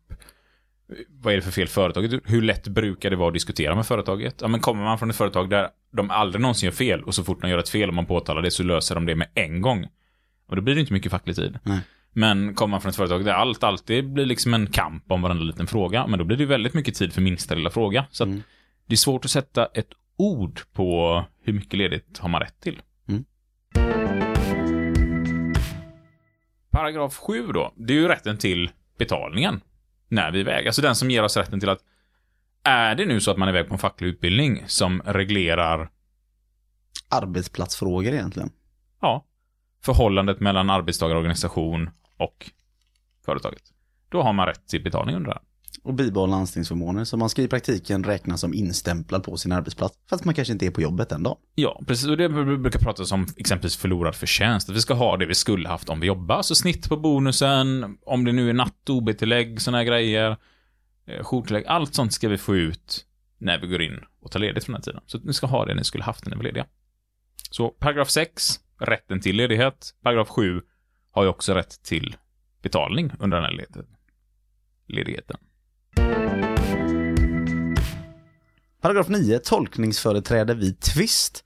Vad 1.08 1.32
är 1.32 1.36
det 1.36 1.42
för 1.42 1.50
fel 1.50 1.68
företaget? 1.68 2.20
Hur 2.24 2.42
lätt 2.42 2.68
brukar 2.68 3.10
det 3.10 3.16
vara 3.16 3.28
att 3.28 3.34
diskutera 3.34 3.74
med 3.74 3.86
företaget? 3.86 4.34
Ja, 4.40 4.48
men 4.48 4.60
kommer 4.60 4.84
man 4.84 4.98
från 4.98 5.10
ett 5.10 5.16
företag 5.16 5.50
där 5.50 5.68
de 5.92 6.10
aldrig 6.10 6.42
någonsin 6.42 6.66
gör 6.66 6.74
fel 6.74 7.02
och 7.02 7.14
så 7.14 7.24
fort 7.24 7.40
de 7.40 7.50
gör 7.50 7.58
ett 7.58 7.68
fel 7.68 7.88
och 7.88 7.94
man 7.94 8.06
påtalar 8.06 8.42
det 8.42 8.50
så 8.50 8.62
löser 8.62 8.94
de 8.94 9.06
det 9.06 9.14
med 9.14 9.28
en 9.34 9.60
gång. 9.60 9.86
Och 10.48 10.56
då 10.56 10.62
blir 10.62 10.74
det 10.74 10.80
inte 10.80 10.92
mycket 10.92 11.12
facklig 11.12 11.36
tid. 11.36 11.58
Nej. 11.62 11.80
Men 12.18 12.54
kommer 12.54 12.70
man 12.70 12.80
från 12.80 12.90
ett 12.90 12.96
företag 12.96 13.24
där 13.24 13.32
allt 13.32 13.64
alltid 13.64 14.12
blir 14.12 14.26
liksom 14.26 14.54
en 14.54 14.66
kamp 14.66 15.10
om 15.10 15.22
varenda 15.22 15.44
liten 15.44 15.66
fråga, 15.66 16.06
men 16.06 16.18
då 16.18 16.24
blir 16.24 16.36
det 16.36 16.46
väldigt 16.46 16.74
mycket 16.74 16.94
tid 16.94 17.12
för 17.12 17.20
minsta 17.20 17.54
lilla 17.54 17.70
fråga. 17.70 18.06
Så 18.10 18.24
Mm. 18.24 18.42
det 18.86 18.94
är 18.94 18.96
svårt 18.96 19.24
att 19.24 19.30
sätta 19.30 19.66
ett 19.66 19.88
ord 20.16 20.60
på 20.72 21.24
hur 21.42 21.52
mycket 21.52 21.78
ledigt 21.78 22.18
har 22.18 22.28
man 22.28 22.40
rätt 22.40 22.60
till. 22.60 22.82
Mm. 23.08 23.24
Paragraf 26.70 27.16
7 27.16 27.52
då, 27.52 27.72
det 27.76 27.92
är 27.92 27.96
ju 27.96 28.08
rätten 28.08 28.38
till 28.38 28.70
betalningen 28.98 29.60
när 30.08 30.30
vi 30.30 30.38
är 30.38 30.40
iväg. 30.40 30.66
Alltså 30.66 30.82
den 30.82 30.94
som 30.96 31.10
ger 31.10 31.22
oss 31.22 31.36
rätten 31.36 31.60
till 31.60 31.68
att 31.68 31.80
är 32.62 32.94
det 32.94 33.06
nu 33.06 33.20
så 33.20 33.30
att 33.30 33.36
man 33.38 33.48
är 33.48 33.52
iväg 33.52 33.68
på 33.68 33.74
en 33.74 33.78
facklig 33.78 34.08
utbildning 34.08 34.62
som 34.66 35.02
reglerar 35.04 35.90
Arbetsplatsfrågor 37.08 38.12
egentligen. 38.12 38.50
ja, 39.00 39.24
förhållandet 39.82 40.40
mellan 40.40 40.70
arbetstagarorganisation 40.70 41.90
och 42.16 42.50
företaget. 43.24 43.62
Då 44.08 44.22
har 44.22 44.32
man 44.32 44.46
rätt 44.46 44.66
till 44.68 44.82
betalning 44.82 45.16
under 45.16 45.30
det. 45.30 45.38
Och 45.82 45.94
bibehålla 45.94 46.36
anställningsförmåner. 46.36 47.04
Så 47.04 47.16
man 47.16 47.28
ska 47.28 47.42
i 47.42 47.48
praktiken 47.48 48.04
räknas 48.04 48.40
som 48.40 48.54
instämplad 48.54 49.24
på 49.24 49.36
sin 49.36 49.52
arbetsplats. 49.52 49.98
Fast 50.10 50.24
man 50.24 50.34
kanske 50.34 50.52
inte 50.52 50.66
är 50.66 50.70
på 50.70 50.80
jobbet 50.82 51.12
en 51.12 51.22
dag. 51.22 51.38
Ja, 51.54 51.82
precis. 51.86 52.08
Och 52.08 52.16
det 52.16 52.28
brukar 52.28 52.78
pratas 52.78 53.12
om 53.12 53.26
exempelvis 53.36 53.76
förlorad 53.76 54.14
förtjänst. 54.14 54.68
Att 54.68 54.76
vi 54.76 54.80
ska 54.80 54.94
ha 54.94 55.16
det 55.16 55.26
vi 55.26 55.34
skulle 55.34 55.68
haft 55.68 55.88
om 55.88 56.00
vi 56.00 56.06
jobbar. 56.06 56.42
Så 56.42 56.54
snitt 56.54 56.88
på 56.88 56.96
bonusen, 56.96 57.98
om 58.06 58.24
det 58.24 58.32
nu 58.32 58.48
är 58.50 58.54
natt, 58.54 58.90
OB-tillägg, 58.90 59.60
sådana 59.60 59.78
här 59.78 59.84
grejer. 59.84 60.36
eh, 61.06 61.22
Jourtillägg, 61.22 61.66
allt 61.66 61.94
sånt 61.94 62.12
ska 62.12 62.28
vi 62.28 62.38
få 62.38 62.56
ut 62.56 63.06
när 63.38 63.60
vi 63.60 63.66
går 63.66 63.82
in 63.82 64.00
och 64.20 64.30
tar 64.30 64.40
ledigt 64.40 64.64
från 64.64 64.72
den 64.72 64.82
här 64.82 64.84
tiden. 64.84 65.00
Så 65.06 65.18
ni 65.18 65.32
ska 65.32 65.46
ha 65.46 65.64
det 65.66 65.74
ni 65.74 65.84
skulle 65.84 66.04
haft 66.04 66.24
när 66.24 66.30
ni 66.30 66.36
var 66.36 66.44
lediga. 66.44 66.66
Så 67.50 67.68
paragraf 67.68 68.10
6, 68.10 68.60
rätten 68.80 69.20
till 69.20 69.36
ledighet. 69.36 69.94
Paragraf 70.02 70.28
7 70.28 70.62
har 71.16 71.22
ju 71.22 71.28
också 71.28 71.54
rätt 71.54 71.82
till 71.82 72.16
betalning 72.62 73.12
under 73.18 73.36
den 73.36 73.44
här 73.44 73.66
ledigheten. 74.86 75.36
Paragraf 78.80 79.08
9, 79.08 79.38
tolkningsföreträde 79.38 80.54
vid 80.54 80.80
tvist. 80.80 81.44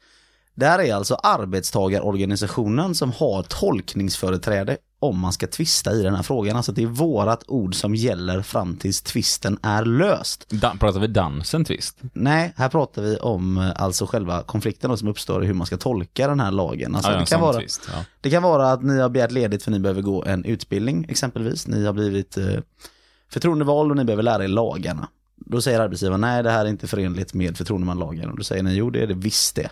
Det 0.55 0.67
här 0.67 0.79
är 0.79 0.95
alltså 0.95 1.15
arbetstagarorganisationen 1.15 2.95
som 2.95 3.13
har 3.13 3.43
tolkningsföreträde 3.43 4.79
om 5.03 5.19
man 5.19 5.33
ska 5.33 5.47
tvista 5.47 5.93
i 5.93 6.03
den 6.03 6.15
här 6.15 6.23
frågan. 6.23 6.57
Alltså 6.57 6.73
det 6.73 6.83
är 6.83 6.87
vårat 6.87 7.45
ord 7.47 7.75
som 7.75 7.95
gäller 7.95 8.43
fram 8.43 8.77
tills 8.77 9.03
tvisten 9.03 9.59
är 9.63 9.85
löst. 9.85 10.51
Dan, 10.51 10.79
pratar 10.79 11.01
vi 11.01 11.07
dansen 11.07 11.65
tvist? 11.65 11.99
Nej, 12.13 12.53
här 12.57 12.69
pratar 12.69 13.03
vi 13.03 13.17
om 13.17 13.59
eh, 13.59 13.83
alltså 13.83 14.07
själva 14.07 14.43
konflikten 14.43 14.91
då 14.91 14.97
som 14.97 15.09
uppstår 15.09 15.45
i 15.45 15.47
hur 15.47 15.55
man 15.55 15.67
ska 15.67 15.77
tolka 15.77 16.29
den 16.29 16.41
här 16.41 16.51
lagen. 16.51 16.95
Alltså 16.95 17.11
Ja, 17.11 17.19
det, 17.19 17.27
kan 17.27 17.41
vara, 17.41 17.59
twist, 17.59 17.89
ja. 17.93 18.05
det 18.21 18.31
kan 18.31 18.43
vara 18.43 18.73
att 18.73 18.83
ni 18.83 19.01
har 19.01 19.09
begärt 19.09 19.33
ledigt 19.33 19.63
för 19.63 19.71
ni 19.71 19.79
behöver 19.79 20.03
gå 20.03 20.25
en 20.25 20.45
utbildning 20.45 21.07
exempelvis. 21.09 21.67
Ni 21.67 21.85
har 21.87 21.93
blivit 21.93 22.37
eh, 22.37 22.47
förtroendevald 23.33 23.91
och 23.91 23.97
ni 23.97 24.05
behöver 24.05 24.23
lära 24.23 24.45
er 24.45 24.49
lagarna. 24.49 25.09
Då 25.37 25.61
säger 25.61 25.81
arbetsgivaren 25.81 26.21
nej 26.21 26.43
det 26.43 26.51
här 26.51 26.65
är 26.65 26.69
inte 26.69 26.87
förenligt 26.87 27.35
med 27.35 27.57
förtroendemannalagen. 27.57 28.31
Och 28.31 28.37
då 28.37 28.45
säger 28.45 28.63
ni 28.63 28.75
jo 28.75 28.91
det 28.91 29.03
är 29.03 29.07
det 29.07 29.15
visst 29.15 29.57
det. 29.57 29.71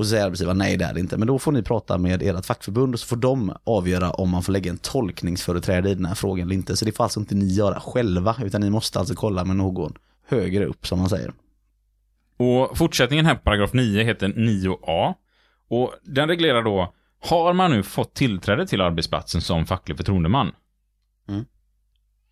Och 0.00 0.06
så 0.06 0.10
säger 0.10 0.24
arbetsgivaren 0.24 0.58
nej 0.58 0.76
det 0.76 0.84
är 0.84 0.94
det 0.94 1.00
inte. 1.00 1.16
Men 1.16 1.28
då 1.28 1.38
får 1.38 1.52
ni 1.52 1.62
prata 1.62 1.98
med 1.98 2.22
ert 2.22 2.46
fackförbund 2.46 2.94
och 2.94 3.00
så 3.00 3.06
får 3.06 3.16
de 3.16 3.52
avgöra 3.64 4.10
om 4.10 4.30
man 4.30 4.42
får 4.42 4.52
lägga 4.52 4.70
en 4.70 4.78
tolkningsföreträde 4.78 5.90
i 5.90 5.94
den 5.94 6.04
här 6.04 6.14
frågan 6.14 6.46
eller 6.46 6.54
inte. 6.54 6.76
Så 6.76 6.84
det 6.84 6.92
får 6.92 7.04
alltså 7.04 7.20
inte 7.20 7.34
ni 7.34 7.46
göra 7.46 7.80
själva 7.80 8.36
utan 8.42 8.60
ni 8.60 8.70
måste 8.70 8.98
alltså 8.98 9.14
kolla 9.14 9.44
med 9.44 9.56
någon 9.56 9.94
högre 10.28 10.64
upp 10.66 10.86
som 10.86 10.98
man 10.98 11.08
säger. 11.08 11.32
Och 12.36 12.78
fortsättningen 12.78 13.26
här 13.26 13.34
på 13.34 13.40
paragraf 13.40 13.72
9 13.72 14.04
heter 14.04 14.28
9a. 14.28 15.14
Och 15.68 15.94
den 16.02 16.28
reglerar 16.28 16.62
då, 16.62 16.94
har 17.20 17.52
man 17.52 17.70
nu 17.70 17.82
fått 17.82 18.14
tillträde 18.14 18.66
till 18.66 18.80
arbetsplatsen 18.80 19.40
som 19.40 19.66
facklig 19.66 19.96
förtroendeman, 19.96 20.52
Mm. 21.28 21.44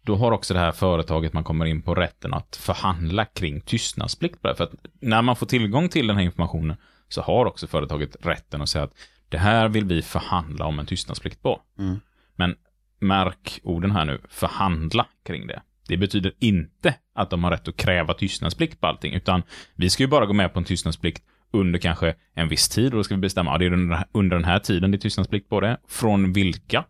då 0.03 0.17
har 0.17 0.33
också 0.33 0.55
det 0.55 0.61
här 0.61 0.73
företaget 0.73 1.33
man 1.33 1.45
kommer 1.45 1.65
in 1.65 1.83
på 1.83 1.95
rätten 1.95 2.35
att 2.35 2.57
förhandla 2.57 3.25
kring 3.25 3.61
tystnadsplikt. 3.61 4.41
För 4.43 4.63
att 4.63 4.75
när 5.01 5.23
man 5.23 5.37
får 5.37 5.47
tillgång 5.47 5.89
till 5.89 6.07
den 6.07 6.17
här 6.17 6.25
informationen 6.25 6.77
så 7.09 7.23
har 7.23 7.47
också 7.47 7.67
företaget 7.67 8.17
rätten 8.21 8.63
att 8.63 8.69
säga 8.69 8.85
att 8.85 8.95
det 9.29 9.39
här 9.39 9.69
vill 9.69 9.85
vi 9.85 10.03
förhandla 10.03 10.65
om 10.65 10.79
en 10.79 10.87
tystnadsplikt 10.87 11.43
på. 11.43 11.63
Mm. 11.79 12.01
Men 12.37 12.55
märk 13.01 13.61
orden 13.63 13.91
här 13.91 14.05
nu, 14.05 14.19
förhandla 14.29 15.07
kring 15.25 15.47
det. 15.47 15.63
Det 15.89 15.97
betyder 15.97 16.33
inte 16.39 16.95
att 17.15 17.31
de 17.31 17.45
har 17.45 17.51
rätt 17.51 17.69
att 17.69 17.77
kräva 17.77 18.15
tystnadsplikt 18.15 18.81
på 18.81 18.87
allting, 18.87 19.15
utan 19.15 19.43
vi 19.75 19.91
ska 19.91 20.03
ju 20.03 20.07
bara 20.07 20.27
gå 20.27 20.33
med 20.33 20.53
på 20.53 20.59
en 20.59 20.65
tystnadsplikt 20.65 21.23
under 21.51 21.79
kanske 21.79 22.15
en 22.35 22.49
viss 22.49 22.69
tid 22.69 22.93
och 22.93 22.99
då 22.99 23.05
ska 23.05 23.15
vi 23.15 23.21
bestämma, 23.21 23.51
ja, 23.51 23.59
det 23.59 23.65
är 23.65 23.73
under, 23.73 24.05
under 24.13 24.37
den 24.37 24.45
här 24.45 24.59
tiden 24.59 24.91
det 24.91 24.97
är 24.97 24.99
tystnadsplikt 24.99 25.49
på 25.49 25.61
det. 25.61 25.79
Från 25.89 26.33
vilka? 26.33 26.85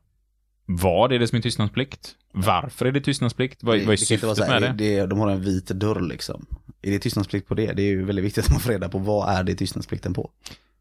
Vad 0.67 1.13
är 1.13 1.19
det 1.19 1.29
som 1.29 1.39
är 1.39 1.43
tystnadsplikt? 1.43 2.15
Varför 2.33 2.87
är 2.87 2.93
det 2.93 3.01
tystnadsplikt? 3.01 3.63
Vad, 3.63 3.79
vad 3.79 3.83
är 3.83 4.09
det 4.09 4.11
inte 4.11 4.27
vara 4.27 4.37
syftet 4.37 4.61
med 4.61 4.63
det? 4.63 5.01
det? 5.01 5.07
De 5.07 5.19
har 5.19 5.31
en 5.31 5.41
vit 5.41 5.67
dörr 5.67 6.01
liksom. 6.01 6.47
Är 6.89 6.93
det 6.93 6.99
tystnadsplikt 6.99 7.49
på 7.49 7.55
det? 7.55 7.73
Det 7.73 7.83
är 7.83 7.87
ju 7.87 8.05
väldigt 8.05 8.25
viktigt 8.25 8.45
att 8.45 8.51
man 8.51 8.61
får 8.61 8.71
reda 8.71 8.89
på 8.89 8.99
vad 8.99 9.29
är 9.29 9.45
det 9.45 9.55
tystnadsplikten 9.55 10.15
på. 10.15 10.31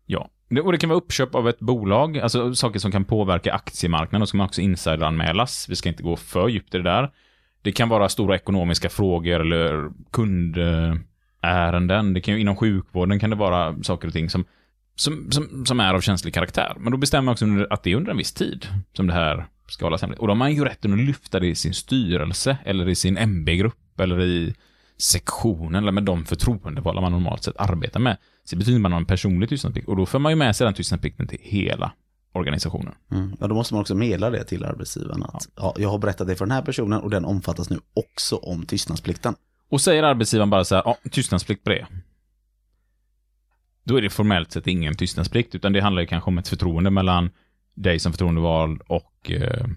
Ja, 0.05 0.29
och 0.63 0.71
det 0.71 0.77
kan 0.77 0.89
vara 0.89 0.97
uppköp 0.97 1.35
av 1.35 1.49
ett 1.49 1.59
bolag, 1.59 2.17
alltså 2.17 2.55
saker 2.55 2.79
som 2.79 2.91
kan 2.91 3.05
påverka 3.05 3.53
aktiemarknaden 3.53 4.21
och 4.21 4.29
som 4.29 4.41
också 4.41 4.61
insideranmälas. 4.61 5.69
Vi 5.69 5.75
ska 5.75 5.89
inte 5.89 6.03
gå 6.03 6.15
för 6.15 6.47
djupt 6.47 6.75
i 6.75 6.77
det 6.77 6.83
där. 6.83 7.11
Det 7.61 7.71
kan 7.71 7.89
vara 7.89 8.09
stora 8.09 8.35
ekonomiska 8.35 8.89
frågor 8.89 9.41
eller 9.41 9.91
kundärenden. 10.11 12.13
Det 12.13 12.21
kan 12.21 12.33
ju, 12.33 12.39
inom 12.39 12.55
sjukvården 12.55 13.19
kan 13.19 13.29
det 13.29 13.35
vara 13.35 13.83
saker 13.83 14.07
och 14.07 14.13
ting 14.13 14.29
som, 14.29 14.45
som, 14.95 15.31
som, 15.31 15.65
som 15.65 15.79
är 15.79 15.93
av 15.93 16.01
känslig 16.01 16.33
karaktär. 16.33 16.75
Men 16.79 16.91
då 16.91 16.97
bestämmer 16.97 17.23
man 17.23 17.31
också 17.31 17.45
att 17.69 17.83
det 17.83 17.91
är 17.91 17.95
under 17.95 18.11
en 18.11 18.17
viss 18.17 18.33
tid 18.33 18.67
som 18.93 19.07
det 19.07 19.13
här 19.13 19.45
ska 19.67 19.85
hållas 19.85 20.01
hemligt. 20.01 20.19
Och 20.19 20.27
då 20.27 20.31
har 20.31 20.37
man 20.37 20.53
ju 20.53 20.63
rätten 20.63 20.93
att 20.93 20.99
lyfta 20.99 21.39
det 21.39 21.47
i 21.47 21.55
sin 21.55 21.73
styrelse 21.73 22.57
eller 22.65 22.89
i 22.89 22.95
sin 22.95 23.17
MB-grupp 23.17 23.99
eller 23.99 24.21
i 24.21 24.55
sektionen 24.97 25.83
eller 25.83 25.91
med 25.91 26.03
de 26.03 26.25
förtroendevalda 26.25 27.01
man 27.01 27.11
normalt 27.11 27.43
sett 27.43 27.57
arbetar 27.57 27.99
med. 27.99 28.17
Så 28.43 28.55
det 28.55 28.59
betyder 28.59 28.77
att 28.77 28.81
man 28.81 28.91
har 28.91 28.99
en 28.99 29.05
personlig 29.05 29.49
tystnadsplikt 29.49 29.87
och 29.87 29.95
då 29.95 30.05
får 30.05 30.19
man 30.19 30.31
ju 30.31 30.35
med 30.35 30.55
sig 30.55 30.65
den 30.65 30.73
tystnadsplikten 30.73 31.27
till 31.27 31.39
hela 31.41 31.91
organisationen. 32.33 32.93
Mm. 33.11 33.35
Ja, 33.39 33.47
då 33.47 33.55
måste 33.55 33.73
man 33.73 33.81
också 33.81 33.95
meddela 33.95 34.29
det 34.29 34.43
till 34.43 34.65
arbetsgivaren 34.65 35.23
att 35.23 35.49
ja. 35.55 35.75
jag 35.77 35.89
har 35.89 35.97
berättat 35.97 36.27
det 36.27 36.35
för 36.35 36.45
den 36.45 36.51
här 36.51 36.61
personen 36.61 37.01
och 37.01 37.09
den 37.09 37.25
omfattas 37.25 37.69
nu 37.69 37.79
också 37.93 38.35
om 38.35 38.65
tystnadsplikten. 38.65 39.35
Och 39.69 39.81
säger 39.81 40.03
arbetsgivaren 40.03 40.49
bara 40.49 40.63
så 40.63 40.75
här, 40.75 40.81
ja, 40.85 40.97
tystnadsplikt 41.11 41.63
på 41.63 41.69
det. 41.69 41.87
Då 43.83 43.97
är 43.97 44.01
det 44.01 44.09
formellt 44.09 44.51
sett 44.51 44.67
ingen 44.67 44.95
tystnadsplikt, 44.95 45.55
utan 45.55 45.73
det 45.73 45.81
handlar 45.81 46.01
ju 46.01 46.07
kanske 46.07 46.29
om 46.29 46.37
ett 46.37 46.47
förtroende 46.47 46.89
mellan 46.89 47.29
dig 47.73 47.99
som 47.99 48.11
förtroendevald 48.11 48.81
och 48.87 49.31
eh, 49.31 49.67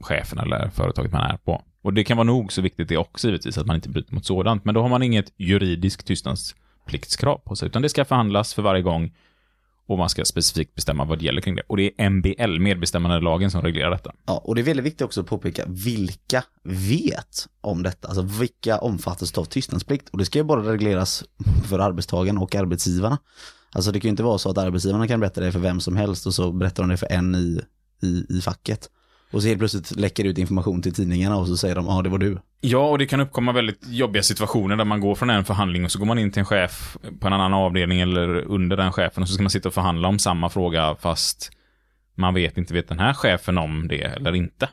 chefen 0.00 0.38
eller 0.38 0.70
företaget 0.70 1.12
man 1.12 1.30
är 1.30 1.36
på. 1.36 1.62
Och 1.88 1.94
det 1.94 2.04
kan 2.04 2.16
vara 2.16 2.24
nog 2.24 2.52
så 2.52 2.62
viktigt 2.62 2.88
det 2.88 2.96
också 2.96 3.28
givetvis, 3.28 3.58
att 3.58 3.66
man 3.66 3.76
inte 3.76 3.88
bryter 3.88 4.14
mot 4.14 4.26
sådant. 4.26 4.64
Men 4.64 4.74
då 4.74 4.82
har 4.82 4.88
man 4.88 5.02
inget 5.02 5.32
juridiskt 5.36 6.06
tystnadspliktskrav 6.06 7.38
på 7.38 7.56
sig, 7.56 7.68
utan 7.68 7.82
det 7.82 7.88
ska 7.88 8.04
förhandlas 8.04 8.54
för 8.54 8.62
varje 8.62 8.82
gång 8.82 9.14
och 9.86 9.98
man 9.98 10.08
ska 10.08 10.24
specifikt 10.24 10.74
bestämma 10.74 11.04
vad 11.04 11.18
det 11.18 11.24
gäller 11.24 11.40
kring 11.40 11.56
det. 11.56 11.62
Och 11.66 11.76
det 11.76 11.90
är 11.96 12.10
MBL, 12.10 12.58
medbestämmandelagen, 12.60 13.50
som 13.50 13.62
reglerar 13.62 13.90
detta. 13.90 14.12
Ja, 14.26 14.42
och 14.44 14.54
det 14.54 14.60
är 14.60 14.62
väldigt 14.62 14.86
viktigt 14.86 15.02
också 15.02 15.20
att 15.20 15.26
påpeka 15.26 15.64
vilka 15.66 16.44
vet 16.62 17.48
om 17.60 17.82
detta, 17.82 18.08
alltså 18.08 18.22
vilka 18.22 18.78
omfattas 18.78 19.38
av 19.38 19.44
tystnadsplikt. 19.44 20.08
Och 20.08 20.18
det 20.18 20.24
ska 20.24 20.38
ju 20.38 20.44
bara 20.44 20.72
regleras 20.72 21.24
för 21.68 21.78
arbetstagaren 21.78 22.38
och 22.38 22.54
arbetsgivarna. 22.54 23.18
Alltså 23.72 23.92
det 23.92 24.00
kan 24.00 24.08
ju 24.08 24.10
inte 24.10 24.22
vara 24.22 24.38
så 24.38 24.50
att 24.50 24.58
arbetsgivarna 24.58 25.08
kan 25.08 25.20
berätta 25.20 25.40
det 25.40 25.52
för 25.52 25.58
vem 25.58 25.80
som 25.80 25.96
helst 25.96 26.26
och 26.26 26.34
så 26.34 26.52
berättar 26.52 26.82
de 26.82 26.90
det 26.90 26.96
för 26.96 27.12
en 27.12 27.34
i, 27.34 27.60
i, 28.02 28.26
i 28.28 28.40
facket. 28.40 28.90
Och 29.30 29.42
så 29.42 29.48
helt 29.48 29.58
plötsligt 29.58 29.96
läcker 29.96 30.24
ut 30.24 30.38
information 30.38 30.82
till 30.82 30.94
tidningarna 30.94 31.36
och 31.36 31.46
så 31.46 31.56
säger 31.56 31.74
de, 31.74 31.86
ja 31.86 32.02
det 32.02 32.08
var 32.08 32.18
du. 32.18 32.38
Ja, 32.60 32.88
och 32.88 32.98
det 32.98 33.06
kan 33.06 33.20
uppkomma 33.20 33.52
väldigt 33.52 33.86
jobbiga 33.88 34.22
situationer 34.22 34.76
där 34.76 34.84
man 34.84 35.00
går 35.00 35.14
från 35.14 35.30
en 35.30 35.44
förhandling 35.44 35.84
och 35.84 35.90
så 35.90 35.98
går 35.98 36.06
man 36.06 36.18
in 36.18 36.30
till 36.30 36.40
en 36.40 36.46
chef 36.46 36.96
på 37.20 37.26
en 37.26 37.32
annan 37.32 37.54
avdelning 37.54 38.00
eller 38.00 38.28
under 38.28 38.76
den 38.76 38.92
chefen 38.92 39.22
och 39.22 39.28
så 39.28 39.34
ska 39.34 39.42
man 39.42 39.50
sitta 39.50 39.68
och 39.68 39.74
förhandla 39.74 40.08
om 40.08 40.18
samma 40.18 40.48
fråga 40.48 40.96
fast 41.00 41.50
man 42.14 42.34
vet 42.34 42.58
inte, 42.58 42.74
vet 42.74 42.88
den 42.88 42.98
här 42.98 43.14
chefen 43.14 43.58
om 43.58 43.88
det 43.88 44.02
eller 44.02 44.34
inte. 44.34 44.68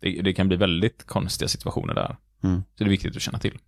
Det, 0.00 0.20
det 0.22 0.32
kan 0.32 0.48
bli 0.48 0.56
väldigt 0.56 1.06
konstiga 1.06 1.48
situationer 1.48 1.94
där. 1.94 2.16
Mm. 2.44 2.60
Så 2.60 2.84
det 2.84 2.88
är 2.88 2.88
viktigt 2.88 3.16
att 3.16 3.22
känna 3.22 3.38
till. 3.38 3.58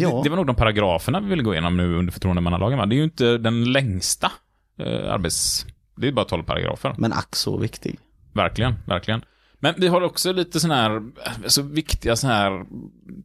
Ja, 0.00 0.16
Det, 0.16 0.22
det 0.22 0.28
var 0.28 0.36
nog 0.36 0.46
de 0.46 0.56
paragraferna 0.56 1.20
vi 1.20 1.28
ville 1.28 1.42
gå 1.42 1.52
igenom 1.52 1.76
nu 1.76 1.94
under 1.94 2.12
förtroendemannalagen, 2.12 2.78
va? 2.78 2.86
Det 2.86 2.94
är 2.94 2.96
ju 2.98 3.04
inte 3.04 3.38
den 3.38 3.72
längsta 3.72 4.32
eh, 4.78 5.12
arbets... 5.12 5.66
Det 5.96 6.08
är 6.08 6.12
bara 6.12 6.24
12 6.24 6.42
paragrafer. 6.42 6.94
men 6.98 7.12
ack 7.12 7.36
så 7.36 7.58
viktig. 7.58 7.98
Verkligen, 8.32 8.74
verkligen. 8.86 9.22
Men 9.58 9.74
vi 9.78 9.88
har 9.88 10.00
också 10.00 10.32
lite 10.32 10.60
sådana 10.60 10.82
här, 10.82 11.02
alltså 11.44 11.62
viktiga 11.62 12.16
sådana 12.16 12.38
här 12.38 12.64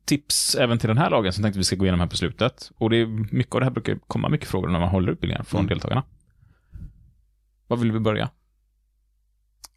tips 0.06 0.56
även 0.56 0.78
till 0.78 0.88
den 0.88 0.98
här 0.98 1.10
lagen 1.10 1.34
som 1.34 1.44
tänkte 1.44 1.58
vi 1.58 1.64
ska 1.64 1.76
gå 1.76 1.86
igenom 1.86 2.00
här 2.00 2.08
på 2.08 2.16
slutet. 2.18 2.72
Och 2.78 2.90
det 2.90 2.98
är 2.98 3.34
mycket 3.36 3.56
av 3.56 3.62
det 3.62 3.66
här 3.66 3.72
brukar 3.72 4.00
komma 4.08 4.30
mycket 4.30 4.48
frågor 4.48 4.68
när 4.68 4.80
man 4.80 4.90
håller 4.90 5.12
utbildningar 5.12 5.44
från 5.44 5.60
Mm. 5.60 5.70
deltagarna. 5.70 6.04
Vad 7.68 7.80
vill 7.80 7.92
vi 7.92 8.00
börja? 8.00 8.30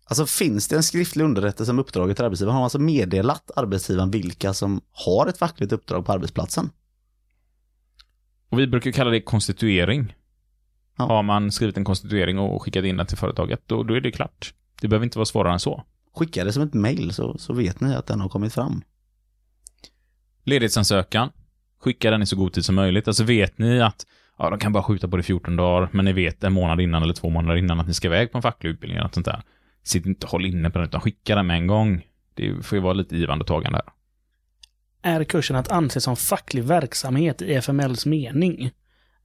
Alltså 0.06 0.26
finns 0.26 0.68
det 0.68 0.76
en 0.76 0.82
skriftlig 0.82 1.24
underrättelse 1.24 1.72
om 1.72 1.78
uppdraget 1.78 2.16
till 2.16 2.24
arbetsgivaren 2.24 2.54
har 2.54 2.60
man 2.60 2.64
alltså 2.64 2.78
meddelat 2.78 3.50
arbetsgivaren 3.56 4.10
vilka 4.10 4.54
som 4.54 4.80
har 4.92 5.26
ett 5.26 5.38
fackligt 5.38 5.72
uppdrag 5.72 6.06
på 6.06 6.12
arbetsplatsen. 6.12 6.70
Och 8.48 8.58
vi 8.58 8.66
brukar 8.66 8.90
kalla 8.90 9.10
det 9.10 9.20
konstituering. 9.20 10.14
Ja. 10.98 11.04
Har 11.04 11.22
man 11.22 11.52
skrivit 11.52 11.76
en 11.76 11.84
konstituering 11.84 12.38
och 12.38 12.62
skickat 12.62 12.84
in 12.84 12.96
den 12.96 13.06
till 13.06 13.16
företaget, 13.16 13.62
då, 13.66 13.82
då 13.82 13.94
är 13.94 14.00
det 14.00 14.10
klart. 14.10 14.54
Det 14.80 14.88
behöver 14.88 15.04
inte 15.04 15.18
vara 15.18 15.26
svårare 15.26 15.52
än 15.52 15.60
så. 15.60 15.84
Skicka 16.14 16.44
det 16.44 16.52
som 16.52 16.62
ett 16.62 16.74
mail 16.74 17.12
så, 17.12 17.38
så 17.38 17.52
vet 17.52 17.80
ni 17.80 17.94
att 17.94 18.06
den 18.06 18.20
har 18.20 18.28
kommit 18.28 18.54
fram. 18.54 18.82
Ledighetsansökan. 20.44 21.30
Skicka 21.80 22.10
den 22.10 22.22
i 22.22 22.26
så 22.26 22.36
god 22.36 22.52
tid 22.52 22.64
som 22.64 22.74
möjligt. 22.74 23.08
Alltså 23.08 23.24
vet 23.24 23.58
ni 23.58 23.80
att 23.80 24.06
ja, 24.38 24.50
de 24.50 24.58
kan 24.58 24.72
bara 24.72 24.82
skjuta 24.82 25.08
på 25.08 25.16
det 25.16 25.20
i 25.20 25.24
14 25.24 25.56
dagar, 25.56 25.88
men 25.92 26.04
ni 26.04 26.12
vet 26.12 26.44
en 26.44 26.52
månad 26.52 26.80
innan 26.80 27.02
eller 27.02 27.14
två 27.14 27.30
månader 27.30 27.56
innan 27.56 27.80
att 27.80 27.86
ni 27.86 27.94
ska 27.94 28.08
iväg 28.08 28.32
på 28.32 28.38
en 28.38 28.42
facklig 28.42 28.70
utbildning 28.70 28.96
eller 28.96 29.04
något 29.04 29.14
sånt 29.14 29.26
där. 29.26 29.42
Sitt 29.82 30.06
inte 30.06 30.26
och 30.26 30.30
håll 30.30 30.46
inne 30.46 30.70
på 30.70 30.78
den, 30.78 30.88
utan 30.88 31.00
skicka 31.00 31.34
den 31.34 31.46
med 31.46 31.56
en 31.56 31.66
gång. 31.66 32.06
Det 32.34 32.66
får 32.66 32.76
ju 32.76 32.82
vara 32.82 32.92
lite 32.92 33.16
givande 33.16 33.42
och 33.42 33.46
tagande 33.46 33.78
här. 33.78 33.92
Är 35.06 35.25
kursen 35.25 35.56
att 35.56 35.70
anse 35.70 36.00
som 36.00 36.16
facklig 36.16 36.64
verksamhet 36.64 37.42
i 37.42 37.54
FMLs 37.54 38.06
mening? 38.06 38.70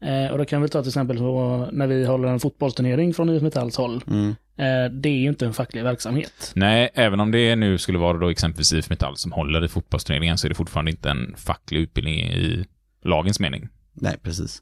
Eh, 0.01 0.31
och 0.31 0.37
då 0.37 0.45
kan 0.45 0.61
vi 0.61 0.69
ta 0.69 0.81
till 0.81 0.89
exempel 0.89 1.17
så 1.17 1.69
när 1.71 1.87
vi 1.87 2.05
håller 2.05 2.27
en 2.27 2.39
fotbollsturnering 2.39 3.13
från 3.13 3.29
IF 3.29 3.41
Metalls 3.41 3.77
håll. 3.77 4.03
Mm. 4.07 4.29
Eh, 4.57 4.91
det 4.91 5.09
är 5.09 5.17
ju 5.17 5.29
inte 5.29 5.45
en 5.45 5.53
facklig 5.53 5.83
verksamhet. 5.83 6.51
Nej, 6.55 6.89
även 6.93 7.19
om 7.19 7.31
det 7.31 7.55
nu 7.55 7.77
skulle 7.77 7.97
vara 7.97 8.17
då 8.17 8.29
exempelvis 8.29 8.73
IF 8.73 8.89
Metall 8.89 9.17
som 9.17 9.31
håller 9.31 9.65
i 9.65 9.67
fotbollsturneringen 9.67 10.37
så 10.37 10.47
är 10.47 10.49
det 10.49 10.55
fortfarande 10.55 10.91
inte 10.91 11.09
en 11.09 11.35
facklig 11.37 11.79
utbildning 11.79 12.19
i 12.19 12.65
lagens 13.03 13.39
mening. 13.39 13.69
Nej, 13.93 14.17
precis. 14.23 14.61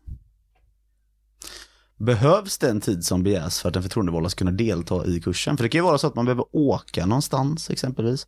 Behövs 1.98 2.58
den 2.58 2.82
tid 2.82 3.06
som 3.06 3.24
begärs 3.24 3.62
för 3.62 3.70
att 3.70 3.76
en 3.76 3.84
förtroendevald 3.84 4.32
ska 4.32 4.38
kunna 4.38 4.52
delta 4.52 5.06
i 5.06 5.20
kursen? 5.20 5.58
För 5.58 5.64
det 5.64 5.70
kan 5.70 5.80
ju 5.80 5.84
vara 5.84 5.98
så 5.98 6.08
att 6.08 6.16
man 6.16 6.26
behöver 6.26 6.46
åka 6.52 7.06
någonstans 7.06 7.70
exempelvis. 7.70 8.28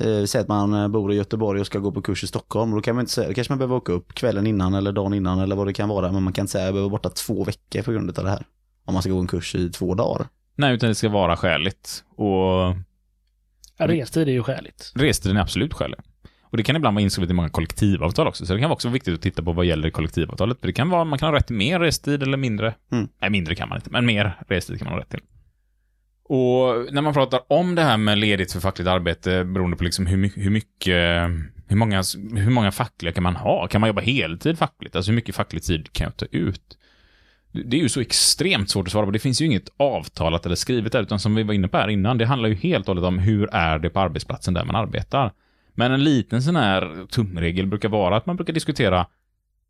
Eh, 0.00 0.24
säg 0.24 0.40
att 0.40 0.48
man 0.48 0.74
eh, 0.74 0.88
bor 0.88 1.12
i 1.12 1.16
Göteborg 1.16 1.60
och 1.60 1.66
ska 1.66 1.78
gå 1.78 1.92
på 1.92 2.02
kurs 2.02 2.24
i 2.24 2.26
Stockholm. 2.26 2.70
Då 2.70 2.80
kan 2.80 2.94
man 2.94 3.02
inte 3.02 3.12
säga, 3.12 3.28
då 3.28 3.34
kanske 3.34 3.52
man 3.52 3.58
behöver 3.58 3.76
åka 3.76 3.92
upp 3.92 4.14
kvällen 4.14 4.46
innan 4.46 4.74
eller 4.74 4.92
dagen 4.92 5.14
innan 5.14 5.38
eller 5.38 5.56
vad 5.56 5.66
det 5.66 5.72
kan 5.72 5.88
vara. 5.88 6.12
Men 6.12 6.22
man 6.22 6.32
kan 6.32 6.42
inte 6.42 6.52
säga 6.52 6.62
att 6.62 6.66
jag 6.66 6.74
behöver 6.74 6.90
vara 6.90 6.98
borta 6.98 7.08
två 7.08 7.44
veckor 7.44 7.82
på 7.82 7.92
grund 7.92 8.18
av 8.18 8.24
det 8.24 8.30
här. 8.30 8.46
Om 8.84 8.94
man 8.94 9.02
ska 9.02 9.12
gå 9.12 9.18
en 9.20 9.26
kurs 9.26 9.54
i 9.54 9.70
två 9.70 9.94
dagar. 9.94 10.26
Nej, 10.56 10.74
utan 10.74 10.88
det 10.88 10.94
ska 10.94 11.08
vara 11.08 11.36
skäligt. 11.36 12.04
Och 12.16 12.76
Ja, 13.78 13.88
restid 13.88 14.28
är 14.28 14.32
ju 14.32 14.42
skäligt. 14.42 14.92
restiden 14.94 15.36
är 15.36 15.40
absolut 15.40 15.74
skälig. 15.74 15.98
Och 16.42 16.56
det 16.56 16.62
kan 16.62 16.76
ibland 16.76 16.94
vara 16.94 17.02
inskrivet 17.02 17.30
i 17.30 17.34
många 17.34 17.48
kollektivavtal 17.48 18.26
också, 18.26 18.46
så 18.46 18.54
det 18.54 18.60
kan 18.60 18.68
vara 18.68 18.74
också 18.74 18.88
viktigt 18.88 19.14
att 19.14 19.22
titta 19.22 19.42
på 19.42 19.52
vad 19.52 19.66
gäller 19.66 19.90
kollektivavtalet. 19.90 20.60
För 20.60 20.66
det 20.66 20.72
kan 20.72 20.90
vara, 20.90 21.04
man 21.04 21.18
kan 21.18 21.28
ha 21.28 21.36
rätt 21.36 21.46
till 21.46 21.56
mer 21.56 21.80
restid 21.80 22.22
eller 22.22 22.36
mindre. 22.36 22.74
Mm. 22.92 23.08
Nej, 23.20 23.30
mindre 23.30 23.54
kan 23.54 23.68
man 23.68 23.78
inte, 23.78 23.90
men 23.90 24.06
mer 24.06 24.40
restid 24.48 24.78
kan 24.78 24.84
man 24.84 24.94
ha 24.94 25.00
rätt 25.00 25.08
till. 25.10 25.20
Och 26.28 26.92
när 26.94 27.02
man 27.02 27.14
pratar 27.14 27.40
om 27.48 27.74
det 27.74 27.82
här 27.82 27.96
med 27.96 28.18
ledigt 28.18 28.52
för 28.52 28.60
fackligt 28.60 28.88
arbete, 28.88 29.44
beroende 29.44 29.76
på 29.76 29.84
liksom 29.84 30.06
hur, 30.06 30.16
my- 30.16 30.32
hur 30.36 30.50
mycket, 30.50 31.28
hur 31.68 31.76
många, 31.76 32.02
hur 32.36 32.50
många 32.50 32.72
fackliga 32.72 33.12
kan 33.12 33.22
man 33.22 33.36
ha? 33.36 33.66
Kan 33.66 33.80
man 33.80 33.88
jobba 33.88 34.00
heltid 34.00 34.58
fackligt? 34.58 34.96
Alltså 34.96 35.10
hur 35.10 35.16
mycket 35.16 35.34
facklig 35.34 35.62
tid 35.62 35.92
kan 35.92 36.04
jag 36.04 36.16
ta 36.16 36.26
ut? 36.30 36.78
Det 37.52 37.62
det 37.62 37.76
är 37.76 37.80
ju 37.80 37.88
så 37.88 38.00
extremt 38.00 38.70
svårt 38.70 38.86
att 38.86 38.92
svara 38.92 39.06
på. 39.06 39.12
Det 39.12 39.18
finns 39.18 39.40
ju 39.42 39.46
inget 39.46 39.68
avtalat 39.76 40.46
eller 40.46 40.56
skrivet 40.56 40.92
där, 40.92 41.02
utan 41.02 41.18
som 41.18 41.34
vi 41.34 41.42
var 41.42 41.54
inne 41.54 41.68
på 41.68 41.76
här 41.76 41.88
innan, 41.88 42.18
det 42.18 42.26
handlar 42.26 42.48
ju 42.48 42.54
helt 42.54 42.88
och 42.88 42.94
hållet 42.94 43.08
om 43.08 43.18
hur 43.18 43.54
är 43.54 43.78
det 43.78 43.90
på 43.90 44.00
arbetsplatsen 44.00 44.54
där 44.54 44.64
man 44.64 44.76
arbetar. 44.76 45.32
Men 45.74 45.92
en 45.92 46.04
liten 46.04 46.42
sån 46.42 46.56
här 46.56 47.06
tumregel 47.10 47.66
brukar 47.66 47.88
vara 47.88 48.16
att 48.16 48.26
man 48.26 48.36
brukar 48.36 48.52
diskutera 48.52 49.06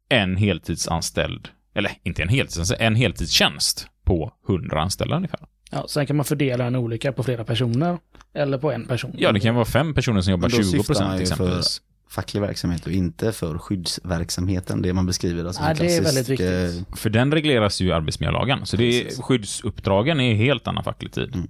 en 0.08 0.36
heltidsanställd, 0.36 1.48
eller 1.74 1.90
inte 2.02 2.22
en 2.22 2.28
heltidsanställd, 2.28 2.82
en 2.82 2.94
heltidstjänst 2.94 3.88
på 4.04 4.32
100 4.48 4.80
anställda 4.82 5.16
ungefär. 5.16 5.40
Ja, 5.70 5.86
sen 5.88 6.06
kan 6.06 6.16
man 6.16 6.24
fördela 6.24 6.64
den 6.64 6.76
olika 6.76 7.12
på 7.12 7.22
flera 7.22 7.44
personer. 7.44 7.98
Eller 8.34 8.58
på 8.58 8.72
en 8.72 8.86
person. 8.86 9.14
Ja, 9.18 9.32
det 9.32 9.40
kan 9.40 9.54
vara 9.54 9.64
fem 9.64 9.94
personer 9.94 10.20
som 10.20 10.30
jobbar 10.30 10.48
Men 10.48 10.50
då 10.50 10.56
20 10.56 10.64
syftar 10.64 10.76
man 10.76 10.84
procent 10.86 11.18
ju 11.18 11.22
exempelvis. 11.22 11.82
Facklig 12.10 12.40
verksamhet 12.40 12.86
och 12.86 12.92
inte 12.92 13.32
för 13.32 13.58
skyddsverksamheten, 13.58 14.82
det 14.82 14.92
man 14.92 15.06
beskriver. 15.06 15.44
Alltså 15.44 15.62
Nej, 15.62 15.70
en 15.70 15.76
det 15.76 15.96
är 15.96 16.02
väldigt 16.02 16.26
klassisk, 16.26 16.30
viktigt. 16.30 16.88
eh, 16.90 16.96
För 16.96 17.10
den 17.10 17.32
regleras 17.32 17.80
ju 17.80 17.86
i 17.86 17.92
arbetsmiljölagen, 17.92 18.66
så 18.66 18.76
det 18.76 18.84
är, 18.84 19.22
skyddsuppdragen 19.22 20.20
är 20.20 20.34
helt 20.34 20.68
annan 20.68 20.84
facklig 20.84 21.12
tid. 21.12 21.34
Mm. 21.34 21.48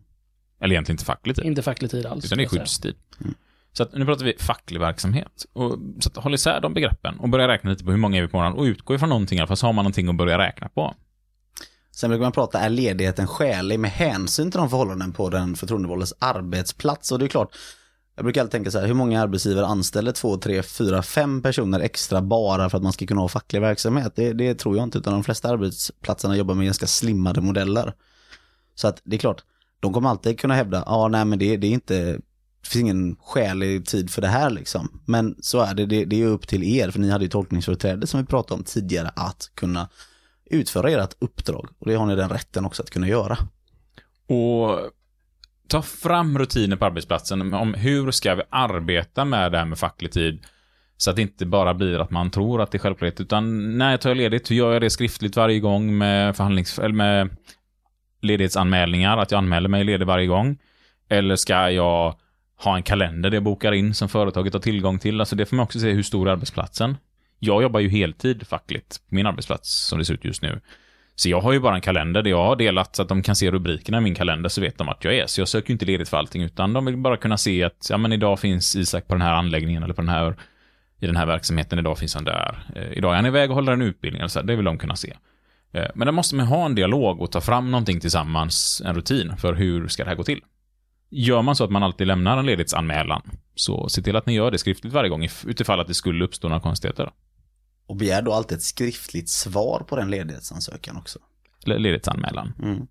Eller 0.61 0.75
egentligen 0.75 0.95
inte 0.95 1.05
facklig 1.05 1.37
tid. 1.37 1.45
Inte 1.45 1.63
facklig 1.63 1.91
tid 1.91 2.07
alls. 2.07 2.25
Utan 2.25 2.39
det 2.39 2.45
är 2.45 2.49
skyddstid. 2.49 2.95
Mm. 3.21 3.35
Så 3.73 3.83
att 3.83 3.93
nu 3.95 4.05
pratar 4.05 4.25
vi 4.25 4.35
facklig 4.39 4.81
verksamhet. 4.81 5.47
Och, 5.53 5.79
så 6.01 6.09
att 6.09 6.17
håll 6.17 6.35
isär 6.35 6.61
de 6.61 6.75
begreppen 6.75 7.19
och 7.19 7.29
börja 7.29 7.49
räkna 7.49 7.71
lite 7.71 7.85
på 7.85 7.91
hur 7.91 7.99
många 7.99 8.19
är 8.19 8.23
vi 8.23 8.29
på 8.29 8.37
morgonen 8.37 8.59
och 8.59 8.65
utgå 8.65 8.95
ifrån 8.95 9.09
någonting 9.09 9.39
i 9.39 9.41
alla 9.41 9.47
fall, 9.49 9.57
så 9.57 9.67
har 9.67 9.73
man 9.73 9.83
någonting 9.83 10.09
att 10.09 10.17
börja 10.17 10.39
räkna 10.39 10.69
på. 10.69 10.95
Sen 11.97 12.11
brukar 12.11 12.23
man 12.23 12.33
prata, 12.33 12.59
är 12.61 12.69
ledigheten 12.69 13.27
skälig 13.27 13.81
med 13.81 13.91
hänsyn 13.91 14.51
till 14.51 14.59
de 14.59 14.71
förhållanden 14.71 15.13
på 15.13 15.31
den 15.31 15.57
förtroendevaldes 15.57 16.15
arbetsplats? 16.19 17.13
Och 17.13 17.19
det 17.19 17.25
är 17.25 17.29
klart, 17.29 17.55
jag 18.17 18.25
brukar 18.25 18.41
alltid 18.41 18.53
tänka 18.53 18.71
så 18.71 18.79
här, 18.79 18.87
hur 18.87 18.95
många 18.95 19.23
arbetsgivare 19.23 19.67
anställer 19.67 20.13
två, 20.13 20.37
tre, 20.37 20.63
fyra, 20.63 21.03
fem 21.03 21.43
personer 21.43 21.81
extra 21.81 22.23
bara 22.23 22.71
för 22.71 22.77
att 22.77 22.83
man 22.83 22.93
ska 22.93 23.07
kunna 23.07 23.21
ha 23.21 23.29
facklig 23.29 23.61
verksamhet? 23.61 24.13
Det, 24.17 24.33
det 24.33 24.55
tror 24.55 24.77
jag 24.77 24.85
inte, 24.85 24.99
utan 24.99 25.13
de 25.13 25.25
flesta 25.25 25.49
arbetsplatserna 25.49 26.37
jobbar 26.37 26.55
med 26.55 26.65
ganska 26.65 26.87
slimmade 26.87 27.41
modeller. 27.41 27.95
Så 28.75 28.89
att 28.89 29.01
det 29.05 29.17
är 29.17 29.21
klart, 29.21 29.45
de 29.81 29.93
kommer 29.93 30.09
alltid 30.09 30.41
kunna 30.41 30.55
hävda, 30.55 30.83
ja 30.87 30.93
ah, 30.93 31.09
nej 31.09 31.25
men 31.25 31.39
det, 31.39 31.57
det 31.57 31.67
är 31.67 31.73
inte, 31.73 32.13
det 32.13 32.69
finns 32.69 32.83
ingen 32.83 33.17
skälig 33.21 33.87
tid 33.87 34.11
för 34.11 34.23
det 34.23 34.29
här 34.29 34.51
liksom. 34.51 35.01
Men 35.05 35.37
så 35.41 35.61
är 35.61 35.75
det, 35.75 35.87
det, 35.87 36.05
det 36.05 36.23
är 36.23 36.27
upp 36.27 36.49
till 36.49 36.65
er, 36.65 36.91
för 36.91 37.01
ni 37.01 37.11
hade 37.11 37.25
ju 37.25 37.31
tolkningsföreträde 37.31 38.07
som 38.07 38.21
vi 38.21 38.27
pratade 38.27 38.59
om 38.59 38.65
tidigare, 38.65 39.11
att 39.17 39.51
kunna 39.55 39.89
utföra 40.51 40.91
ert 40.91 41.15
uppdrag. 41.19 41.69
Och 41.79 41.87
det 41.87 41.95
har 41.95 42.07
ni 42.07 42.17
den 42.17 42.29
rätten 42.29 42.65
också 42.65 42.83
att 42.83 42.91
kunna 42.91 43.09
göra. 43.09 43.39
Och 44.29 44.81
ta 45.69 45.83
fram 45.83 46.39
rutiner 46.39 46.77
på 46.77 46.85
arbetsplatsen 46.85 47.55
om 47.55 47.75
hur 47.75 48.11
ska 48.11 48.35
vi 48.35 48.43
arbeta 48.51 49.25
med 49.25 49.53
det 49.53 49.59
här 49.59 49.65
med 49.65 49.79
facklig 49.79 50.13
tid. 50.13 50.47
Så 50.97 51.11
att 51.11 51.17
det 51.17 51.23
inte 51.23 51.47
bara 51.47 51.75
blir 51.75 51.99
att 51.99 52.11
man 52.11 52.31
tror 52.31 52.63
att 52.63 52.71
det 52.71 52.77
är 52.77 52.81
självklart, 52.81 53.21
utan 53.21 53.79
när 53.79 53.91
jag 53.91 54.01
tar 54.01 54.15
ledigt, 54.15 54.51
hur 54.51 54.57
gör 54.57 54.73
jag 54.73 54.83
det 54.83 54.91
skriftligt 54.91 55.37
varje 55.37 55.61
gång 55.61 55.99
med 55.99 56.37
förhandlings... 56.37 56.79
eller 56.79 56.95
med 56.95 57.37
ledighetsanmälningar, 58.23 59.19
att 59.19 59.31
jag 59.31 59.39
anmäler 59.39 59.69
mig 59.69 59.85
ledig 59.85 60.07
varje 60.07 60.27
gång. 60.27 60.59
Eller 61.09 61.37
ska 61.37 61.71
jag 61.71 62.15
ha 62.59 62.77
en 62.77 62.83
kalender 62.83 63.31
där 63.31 63.37
jag 63.37 63.45
bokar 63.45 63.73
in 63.73 63.95
som 63.95 64.09
företaget 64.09 64.53
har 64.53 64.61
tillgång 64.61 64.99
till? 64.99 65.21
Alltså 65.21 65.37
det 65.37 65.47
får 65.47 65.57
man 65.57 65.65
också 65.65 65.79
se 65.79 65.93
hur 65.93 66.03
stor 66.03 66.29
är 66.29 66.33
arbetsplatsen. 66.33 66.97
Jag 67.39 67.63
jobbar 67.63 67.81
ju 67.81 67.89
heltid 67.89 68.47
fackligt 68.47 69.01
på 69.09 69.15
min 69.15 69.27
arbetsplats 69.27 69.87
som 69.89 69.99
det 69.99 70.05
ser 70.05 70.15
ut 70.15 70.25
just 70.25 70.43
nu. 70.43 70.61
Så 71.15 71.29
jag 71.29 71.41
har 71.41 71.53
ju 71.53 71.61
bara 71.61 71.75
en 71.75 71.81
kalender 71.81 72.23
där 72.23 72.31
jag 72.31 72.45
har 72.45 72.57
delat 72.57 72.97
så 72.97 73.03
att 73.03 73.09
de 73.09 73.23
kan 73.23 73.37
se 73.37 73.51
rubrikerna 73.51 73.99
i 73.99 74.01
min 74.01 74.15
kalender 74.15 74.49
så 74.49 74.61
vet 74.61 74.79
de 74.79 74.89
att 74.89 75.05
jag 75.05 75.15
är. 75.15 75.27
Så 75.27 75.41
jag 75.41 75.49
söker 75.49 75.71
ju 75.71 75.73
inte 75.73 75.85
ledigt 75.85 76.09
för 76.09 76.17
allting 76.17 76.43
utan 76.43 76.73
de 76.73 76.85
vill 76.85 76.97
bara 76.97 77.17
kunna 77.17 77.37
se 77.37 77.65
att 77.65 77.87
ja 77.91 77.99
men 77.99 78.13
idag 78.13 78.41
finns 78.41 78.77
Isak 78.77 79.09
på 79.09 79.15
den 79.15 79.23
här 79.23 79.33
anläggningen 79.33 79.83
eller 79.83 79.95
på 79.95 80.03
den 80.03 80.09
här 80.09 80.37
i 81.01 81.07
den 81.07 81.17
här 81.17 81.27
verksamheten, 81.27 81.79
idag 81.79 81.99
finns 81.99 82.15
han 82.15 82.25
där. 82.25 82.65
Eh, 82.77 82.93
idag 82.93 83.13
är 83.13 83.17
han 83.17 83.27
iväg 83.27 83.51
och 83.51 83.55
håller 83.55 83.73
en 83.73 83.83
utbildning, 83.83 84.21
eller 84.21 84.29
så 84.29 84.39
här, 84.39 84.47
det 84.47 84.57
vill 84.57 84.65
de 84.65 84.79
kunna 84.79 84.97
se. 84.97 85.17
Eh, 85.73 85.87
men 85.95 86.07
där 86.07 86.13
måste 86.13 86.35
man 86.35 86.47
ha 86.47 86.67
en 86.67 86.75
dialog 86.75 87.21
och 87.21 87.33
ta 87.33 87.41
fram 87.41 87.71
någonting 87.71 88.01
tillsammans, 88.01 88.83
en 88.85 88.95
rutin 88.95 89.37
för 89.37 89.55
hur 89.55 89.89
ska 89.89 90.05
det 90.05 90.11
här 90.11 90.17
gå 90.17 90.25
till. 90.25 90.41
Gör 91.11 91.43
man 91.43 91.57
så 91.57 91.65
att 91.65 91.71
man 91.71 91.83
alltid 91.83 92.07
lämnar 92.07 92.39
en 92.39 92.47
ledighetsanmälan, 92.47 93.23
så 93.55 93.89
se 93.89 94.03
till 94.03 94.17
att 94.17 94.27
ni 94.27 94.35
gör 94.35 94.51
det 94.51 94.59
skriftligt 94.59 94.93
varje 94.93 95.11
gång 95.11 95.29
utifall 95.47 95.81
att 95.81 95.87
det 95.87 95.95
skulle 95.95 96.25
uppstå 96.25 96.49
några 96.49 96.61
konstigheter. 96.61 97.11
Och 97.87 97.97
begär 97.97 98.23
då 98.23 98.33
alltid 98.33 98.59
ett 98.59 98.65
skriftligt 98.65 99.29
svar 99.29 99.85
på 99.89 99.97
den 99.97 100.11
ledighetsansökan 100.11 100.97
också. 100.97 101.19
Ledighetsanmälan. 101.65 102.53
Mm. 102.63 102.87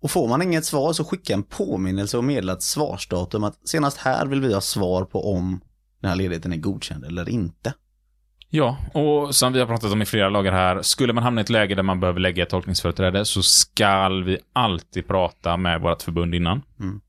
Och 0.00 0.10
får 0.10 0.28
man 0.28 0.42
inget 0.42 0.64
svar 0.64 0.92
så 0.92 1.04
skicka 1.04 1.34
en 1.34 1.42
påminnelse 1.42 2.18
och 2.18 2.24
meddela 2.24 2.52
ett 2.52 2.62
svarsdatum 2.62 3.44
att 3.44 3.68
senast 3.68 3.98
här 3.98 4.26
vill 4.26 4.40
vi 4.40 4.54
ha 4.54 4.60
svar 4.60 5.04
på 5.04 5.32
om 5.32 5.60
den 6.00 6.08
här 6.08 6.16
ledigheten 6.16 6.52
är 6.52 6.56
godkänd 6.56 7.04
eller 7.04 7.28
inte. 7.28 7.74
Ja, 8.50 8.76
och 8.94 9.34
som 9.34 9.52
vi 9.52 9.58
har 9.58 9.66
pratat 9.66 9.92
om 9.92 10.02
i 10.02 10.06
flera 10.06 10.28
lagar 10.28 10.52
här, 10.52 10.82
skulle 10.82 11.12
man 11.12 11.24
hamna 11.24 11.40
i 11.40 11.42
ett 11.42 11.50
läge 11.50 11.74
där 11.74 11.82
man 11.82 12.00
behöver 12.00 12.20
lägga 12.20 12.42
ett 12.42 12.50
tolkningsföreträde 12.50 13.24
så 13.24 13.42
skall 13.42 14.24
vi 14.24 14.38
alltid 14.52 15.06
prata 15.06 15.56
med 15.56 15.80
vårt 15.80 16.02
förbund 16.02 16.34
innan. 16.34 16.62
Mm. 16.80 17.00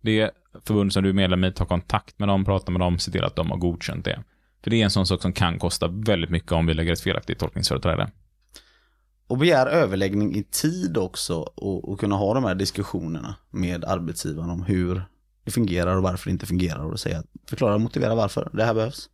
Det 0.00 0.30
förbund 0.64 0.92
som 0.92 1.02
du 1.02 1.08
är 1.08 1.12
medlem 1.12 1.44
i, 1.44 1.52
ta 1.52 1.64
kontakt 1.64 2.18
med 2.18 2.28
dem, 2.28 2.44
prata 2.44 2.72
med 2.72 2.80
dem, 2.80 2.98
se 2.98 3.10
till 3.10 3.24
att 3.24 3.36
de 3.36 3.50
har 3.50 3.56
godkänt 3.56 4.04
det. 4.04 4.22
För 4.66 4.70
det 4.70 4.80
är 4.80 4.84
en 4.84 4.90
sån 4.90 5.06
sak 5.06 5.22
som 5.22 5.32
kan 5.32 5.58
kosta 5.58 5.88
väldigt 5.88 6.30
mycket 6.30 6.52
om 6.52 6.66
vi 6.66 6.74
lägger 6.74 6.92
ett 6.92 7.00
felaktigt 7.00 7.38
tolkningsföreträde. 7.38 8.10
Och 9.26 9.38
begär 9.38 9.66
överläggning 9.66 10.34
i 10.34 10.42
tid 10.42 10.96
också 10.96 11.34
och, 11.36 11.88
och 11.88 12.00
kunna 12.00 12.16
ha 12.16 12.34
de 12.34 12.44
här 12.44 12.54
diskussionerna 12.54 13.36
med 13.50 13.84
arbetsgivaren 13.84 14.50
om 14.50 14.62
hur 14.62 15.02
det 15.44 15.50
fungerar 15.50 15.96
och 15.96 16.02
varför 16.02 16.24
det 16.24 16.32
inte 16.32 16.46
fungerar 16.46 16.84
och 16.84 17.00
säga, 17.00 17.22
förklara 17.48 17.74
och 17.74 17.80
motivera 17.80 18.14
varför 18.14 18.50
det 18.52 18.64
här 18.64 18.74
behövs. 18.74 19.08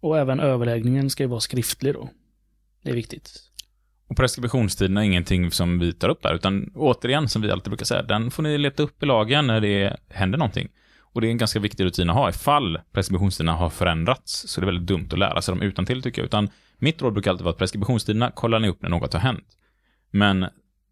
Och 0.00 0.18
även 0.18 0.40
överläggningen 0.40 1.10
ska 1.10 1.22
ju 1.22 1.28
vara 1.28 1.40
skriftlig 1.40 1.94
då. 1.94 2.10
Det 2.82 2.90
är 2.90 2.94
viktigt. 2.94 3.30
Och 4.08 4.16
preskriptionstiden 4.16 4.96
är 4.96 5.02
ingenting 5.02 5.50
som 5.50 5.78
vi 5.78 5.92
tar 5.92 6.08
upp 6.08 6.24
här, 6.24 6.34
utan 6.34 6.72
återigen, 6.74 7.28
som 7.28 7.42
vi 7.42 7.50
alltid 7.50 7.70
brukar 7.70 7.86
säga, 7.86 8.02
den 8.02 8.30
får 8.30 8.42
ni 8.42 8.58
leta 8.58 8.82
upp 8.82 9.02
i 9.02 9.06
lagen 9.06 9.46
när 9.46 9.60
det 9.60 9.96
händer 10.08 10.38
någonting. 10.38 10.68
Och 11.16 11.22
det 11.22 11.28
är 11.28 11.30
en 11.30 11.38
ganska 11.38 11.60
viktig 11.60 11.84
rutin 11.84 12.10
att 12.10 12.16
ha 12.16 12.28
ifall 12.28 12.78
preskriptionstiderna 12.92 13.52
har 13.52 13.70
förändrats, 13.70 14.48
så 14.48 14.60
det 14.60 14.64
är 14.64 14.66
väldigt 14.66 14.86
dumt 14.86 15.08
att 15.12 15.18
lära 15.18 15.42
sig 15.42 15.54
dem 15.54 15.62
utan 15.62 15.86
till 15.86 16.02
tycker 16.02 16.22
jag. 16.22 16.26
Utan 16.26 16.48
mitt 16.78 17.02
råd 17.02 17.12
brukar 17.12 17.30
alltid 17.30 17.44
vara 17.44 17.52
att 17.52 17.58
preskriptionstiderna 17.58 18.30
kollar 18.30 18.58
ni 18.58 18.68
upp 18.68 18.82
när 18.82 18.88
något 18.88 19.12
har 19.12 19.20
hänt. 19.20 19.44
Men 20.10 20.46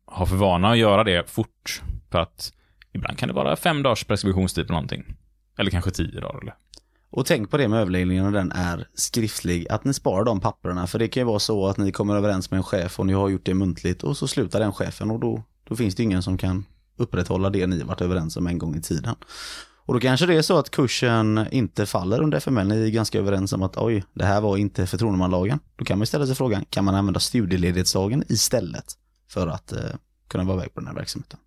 ha 0.07 0.27
för 0.27 0.37
vana 0.37 0.71
att 0.71 0.79
göra 0.79 1.05
det 1.05 1.31
fort, 1.31 1.83
för 2.11 2.19
att 2.19 2.53
ibland 2.93 3.19
kan 3.19 3.29
det 3.29 3.35
vara 3.35 3.57
fem 3.57 3.83
dagars 3.83 4.05
preskriptionstid 4.05 4.67
på 4.67 4.73
någonting. 4.73 5.05
Eller 5.59 5.71
kanske 5.71 5.91
tio 5.91 6.21
dagar. 6.21 6.41
Eller. 6.43 6.55
Och 7.11 7.27
tänk 7.27 7.51
på 7.51 7.57
det 7.57 7.69
med 7.69 7.81
överläggningen 7.81 8.27
och 8.27 8.33
den 8.33 8.53
är 8.53 8.89
skriftlig, 8.95 9.69
att 9.71 9.85
ni 9.85 9.95
sparar 9.95 10.25
de 10.25 10.41
papperna. 10.41 10.87
För 10.87 10.99
det 10.99 11.09
kan 11.09 11.21
ju 11.21 11.25
vara 11.25 11.39
så 11.39 11.67
att 11.67 11.77
ni 11.77 11.93
kommer 11.93 12.17
överens 12.17 12.51
med 12.51 12.59
en 12.59 12.65
chef 12.65 12.99
och 13.01 13.07
ni 13.07 13.13
har 13.13 13.29
gjort 13.29 13.47
det 13.47 13.55
muntligt 13.55 14.03
och 14.03 14.17
så 14.17 14.29
slutar 14.29 14.61
den 14.61 14.73
chefen 14.73 15.11
och 15.11 15.21
då, 15.21 15.43
då 15.65 15.77
finns 15.77 15.95
det 15.95 16.03
ingen 16.03 16.23
som 16.23 16.39
kan 16.39 16.65
upprätthålla 16.97 17.51
det 17.51 17.67
ni 17.67 17.83
varit 17.83 18.01
överens 18.01 18.37
om 18.37 18.47
en 18.47 18.59
gång 18.59 18.77
i 18.77 18.83
tiden. 18.83 19.15
Och 19.87 19.95
då 19.95 20.01
kanske 20.01 20.27
det 20.27 20.35
är 20.35 20.43
så 20.43 20.59
att 20.59 20.71
kursen 20.71 21.47
inte 21.51 21.87
faller 21.87 22.23
under 22.23 22.39
FML, 22.39 22.69
ni 22.69 22.87
är 22.87 22.91
ganska 22.91 23.19
överens 23.19 23.53
om 23.53 23.63
att 23.63 23.77
oj, 23.77 24.05
det 24.15 24.25
här 24.25 24.41
var 24.41 24.57
inte 24.57 24.87
förtroendemanlagen. 24.87 25.59
Då 25.77 25.85
kan 25.85 25.99
man 25.99 26.07
ställa 26.07 26.27
sig 26.27 26.35
frågan, 26.35 26.65
kan 26.71 26.85
man 26.85 26.95
använda 26.95 27.21
studieledighetslagen 27.21 28.25
istället 28.29 28.85
för 29.29 29.47
att 29.47 29.73
eh, 29.73 29.79
kunna 30.29 30.45
vara 30.45 30.57
iväg 30.57 30.75
på 30.75 30.81
den 30.81 30.87
här 30.87 30.95
verksamheten? 30.95 31.39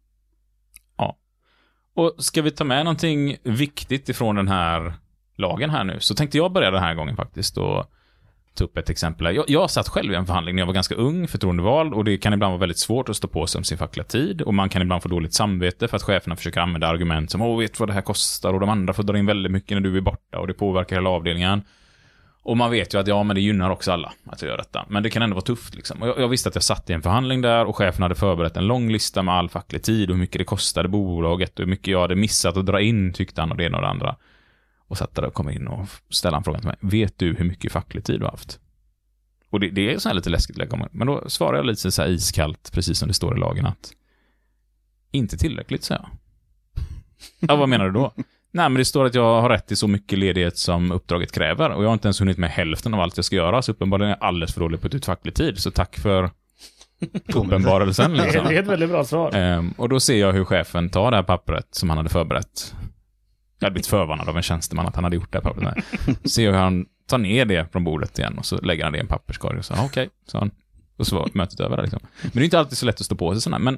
Ja. 0.97 1.17
Och 1.93 2.15
ska 2.17 2.41
vi 2.41 2.51
ta 2.51 2.63
med 2.63 2.85
någonting 2.85 3.37
viktigt 3.43 4.09
ifrån 4.09 4.35
den 4.35 4.47
här 4.47 4.93
lagen 5.35 5.69
här 5.69 5.83
nu, 5.83 5.99
så 5.99 6.15
tänkte 6.15 6.37
jag 6.37 6.51
börja 6.51 6.71
den 6.71 6.83
här 6.83 6.95
gången 6.95 7.15
faktiskt 7.15 7.57
och 7.57 7.91
ta 8.57 8.63
upp 8.63 8.77
ett 8.77 8.89
exempel. 8.89 9.35
Jag, 9.35 9.45
jag 9.47 9.71
satt 9.71 9.87
själv 9.87 10.13
i 10.13 10.15
en 10.15 10.25
förhandling 10.25 10.55
när 10.55 10.61
jag 10.61 10.67
var 10.67 10.73
ganska 10.73 10.95
ung, 10.95 11.27
förtroendevald, 11.27 11.93
och 11.93 12.03
det 12.03 12.17
kan 12.17 12.33
ibland 12.33 12.51
vara 12.51 12.59
väldigt 12.59 12.79
svårt 12.79 13.09
att 13.09 13.15
stå 13.15 13.27
på 13.27 13.47
sig 13.47 13.59
om 13.59 13.63
sin 13.63 13.77
fackliga 13.77 14.03
tid, 14.03 14.41
och 14.41 14.53
man 14.53 14.69
kan 14.69 14.81
ibland 14.81 15.03
få 15.03 15.09
dåligt 15.09 15.33
samvete 15.33 15.87
för 15.87 15.97
att 15.97 16.03
cheferna 16.03 16.35
försöker 16.35 16.61
använda 16.61 16.87
argument 16.87 17.31
som 17.31 17.41
åh, 17.41 17.59
vet 17.59 17.73
du 17.73 17.77
vad 17.79 17.89
det 17.89 17.93
här 17.93 18.01
kostar, 18.01 18.53
och 18.53 18.59
de 18.59 18.69
andra 18.69 18.93
får 18.93 19.03
dra 19.03 19.17
in 19.17 19.25
väldigt 19.25 19.51
mycket 19.51 19.77
när 19.77 19.81
du 19.81 19.97
är 19.97 20.01
borta, 20.01 20.39
och 20.39 20.47
det 20.47 20.53
påverkar 20.53 20.95
hela 20.95 21.09
avdelningen. 21.09 21.61
Och 22.47 22.57
man 22.57 22.71
vet 22.71 22.93
ju 22.93 22.99
att 22.99 23.07
ja, 23.07 23.23
men 23.23 23.35
det 23.35 23.41
gynnar 23.41 23.69
också 23.69 23.91
alla 23.91 24.13
att 24.25 24.41
jag 24.41 24.49
gör 24.49 24.57
detta. 24.57 24.85
Men 24.89 25.03
det 25.03 25.09
kan 25.09 25.21
ändå 25.21 25.33
vara 25.33 25.45
tufft 25.45 25.75
liksom. 25.75 26.01
Och 26.01 26.07
jag, 26.07 26.19
jag 26.19 26.27
visste 26.27 26.49
att 26.49 26.55
jag 26.55 26.63
satt 26.63 26.89
i 26.89 26.93
en 26.93 27.01
förhandling 27.01 27.41
där 27.41 27.65
och 27.65 27.75
chefen 27.75 28.03
hade 28.03 28.15
förberett 28.15 28.57
en 28.57 28.67
lång 28.67 28.91
lista 28.91 29.23
med 29.23 29.35
all 29.35 29.49
facklig 29.49 29.83
tid 29.83 30.09
och 30.09 30.15
hur 30.15 30.21
mycket 30.21 30.39
det 30.39 30.45
kostade 30.45 30.89
bolaget 30.89 31.59
och 31.59 31.59
hur 31.59 31.69
mycket 31.69 31.87
jag 31.87 32.01
hade 32.01 32.15
missat 32.15 32.57
att 32.57 32.65
dra 32.65 32.81
in, 32.81 33.13
tyckte 33.13 33.41
han, 33.41 33.51
och 33.51 33.57
det 33.57 33.63
ena 33.63 33.77
och 33.77 33.83
det 33.83 33.89
andra. 33.89 34.15
Och 34.87 34.97
satt 34.97 35.15
där 35.15 35.23
och 35.23 35.33
kom 35.33 35.49
in 35.49 35.67
och 35.67 35.87
ställde 36.09 36.37
en 36.37 36.43
fråga 36.43 36.59
till 36.59 36.67
mig. 36.67 36.77
Vet 36.79 37.17
du 37.17 37.35
hur 37.35 37.45
mycket 37.45 37.71
facklig 37.71 38.03
tid 38.03 38.19
du 38.19 38.23
har 38.23 38.31
haft? 38.31 38.59
Och 39.49 39.59
det, 39.59 39.69
det 39.69 39.93
är 39.93 39.97
så 39.97 40.09
här 40.09 40.13
lite 40.13 40.29
läskigt 40.29 40.73
om. 40.73 40.87
Men 40.91 41.07
då 41.07 41.29
svarar 41.29 41.57
jag 41.57 41.65
lite 41.65 41.91
så 41.91 42.01
här 42.01 42.09
iskallt, 42.09 42.71
precis 42.73 42.99
som 42.99 43.07
det 43.07 43.13
står 43.13 43.37
i 43.37 43.39
lagen, 43.39 43.65
att 43.65 43.93
inte 45.11 45.37
tillräckligt, 45.37 45.83
så 45.83 45.93
jag. 45.93 46.09
Ja, 47.39 47.55
vad 47.55 47.69
menar 47.69 47.85
du 47.85 47.91
då? 47.91 48.13
Nej, 48.51 48.69
men 48.69 48.73
det 48.73 48.85
står 48.85 49.05
att 49.05 49.15
jag 49.15 49.41
har 49.41 49.49
rätt 49.49 49.67
till 49.67 49.77
så 49.77 49.87
mycket 49.87 50.19
ledighet 50.19 50.57
som 50.57 50.91
uppdraget 50.91 51.31
kräver 51.31 51.69
och 51.69 51.83
jag 51.83 51.87
har 51.87 51.93
inte 51.93 52.07
ens 52.07 52.21
hunnit 52.21 52.37
med 52.37 52.49
hälften 52.49 52.93
av 52.93 52.99
allt 52.99 53.17
jag 53.17 53.25
ska 53.25 53.35
göra, 53.35 53.61
så 53.61 53.71
uppenbarligen 53.71 54.11
är 54.11 54.17
jag 54.19 54.27
alldeles 54.27 54.53
för 54.53 54.61
dålig 54.61 54.81
på 54.81 54.87
att 54.87 54.91
ta 54.91 54.97
ut 54.97 55.05
facklig 55.05 55.33
tid, 55.33 55.59
så 55.59 55.71
tack 55.71 55.99
för 55.99 56.29
uppenbarelsen. 57.33 58.13
Liksom. 58.13 58.45
Det 58.45 58.55
är 58.55 58.61
ett 58.61 58.67
väldigt 58.67 58.89
bra 58.89 59.03
svar. 59.03 59.35
Ehm, 59.35 59.71
och 59.77 59.89
då 59.89 59.99
ser 59.99 60.19
jag 60.19 60.33
hur 60.33 60.45
chefen 60.45 60.89
tar 60.89 61.11
det 61.11 61.17
här 61.17 61.23
pappret 61.23 61.67
som 61.71 61.89
han 61.89 61.97
hade 61.97 62.09
förberett. 62.09 62.75
Jag 63.59 63.65
hade 63.65 63.73
blivit 63.73 63.87
förvarnad 63.87 64.29
av 64.29 64.37
en 64.37 64.43
tjänsteman 64.43 64.87
att 64.87 64.95
han 64.95 65.03
hade 65.03 65.15
gjort 65.15 65.31
det 65.31 65.37
här 65.37 65.43
pappret. 65.43 65.85
Ser 66.31 66.43
jag 66.45 66.51
hur 66.51 66.59
han 66.59 66.85
tar 67.07 67.17
ner 67.17 67.45
det 67.45 67.71
från 67.71 67.83
bordet 67.83 68.19
igen 68.19 68.37
och 68.37 68.45
så 68.45 68.57
lägger 68.57 68.83
han 68.83 68.93
det 68.93 68.97
i 68.97 69.01
en 69.01 69.07
papperskorg 69.07 69.57
och 69.59 69.65
så, 69.65 69.73
"Ah, 69.73 69.85
okej, 69.85 70.09
sa 70.25 70.39
han. 70.39 70.51
Och 70.97 71.07
så 71.07 71.15
var 71.15 71.29
mötet 71.33 71.59
över 71.59 71.75
där, 71.75 71.83
liksom. 71.83 71.99
Men 72.21 72.31
det 72.33 72.39
är 72.39 72.43
inte 72.43 72.59
alltid 72.59 72.77
så 72.77 72.85
lätt 72.85 72.99
att 72.99 73.05
stå 73.05 73.15
på 73.15 73.33
sig 73.33 73.41
sådana, 73.41 73.59
men 73.59 73.77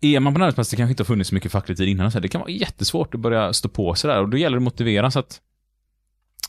är 0.00 0.20
man 0.20 0.34
på 0.34 0.38
en 0.38 0.42
arbetsplats 0.42 0.70
det 0.70 0.76
kanske 0.76 0.90
inte 0.90 1.02
har 1.02 1.06
funnits 1.06 1.28
så 1.28 1.34
mycket 1.34 1.52
facklig 1.52 1.76
tid 1.76 1.88
innan, 1.88 2.10
så 2.10 2.16
här, 2.18 2.22
det 2.22 2.28
kan 2.28 2.40
vara 2.40 2.50
jättesvårt 2.50 3.14
att 3.14 3.20
börja 3.20 3.52
stå 3.52 3.68
på 3.68 3.94
sig 3.94 4.10
där 4.10 4.20
och 4.20 4.28
då 4.28 4.36
gäller 4.36 4.56
det 4.56 4.58
att 4.58 4.62
motivera 4.62 5.10
så 5.10 5.18
att 5.18 5.40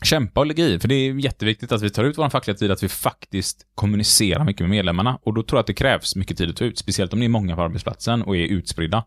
kämpa 0.02 0.40
och 0.40 0.46
lägga 0.46 0.64
i, 0.66 0.78
för 0.78 0.88
det 0.88 0.94
är 0.94 1.14
jätteviktigt 1.14 1.72
att 1.72 1.82
vi 1.82 1.90
tar 1.90 2.04
ut 2.04 2.18
vår 2.18 2.30
fackliga 2.30 2.56
tid, 2.56 2.70
att 2.70 2.82
vi 2.82 2.88
faktiskt 2.88 3.66
kommunicerar 3.74 4.44
mycket 4.44 4.60
med 4.60 4.70
medlemmarna. 4.70 5.18
Och 5.22 5.34
då 5.34 5.42
tror 5.42 5.56
jag 5.58 5.60
att 5.60 5.66
det 5.66 5.74
krävs 5.74 6.16
mycket 6.16 6.38
tid 6.38 6.50
att 6.50 6.56
ta 6.56 6.64
ut, 6.64 6.78
speciellt 6.78 7.12
om 7.12 7.18
ni 7.18 7.24
är 7.24 7.28
många 7.28 7.56
på 7.56 7.62
arbetsplatsen 7.62 8.22
och 8.22 8.36
är 8.36 8.46
utspridda. 8.46 9.04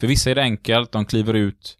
För 0.00 0.06
vissa 0.06 0.30
är 0.30 0.34
det 0.34 0.42
enkelt, 0.42 0.92
de 0.92 1.04
kliver 1.04 1.34
ut 1.34 1.78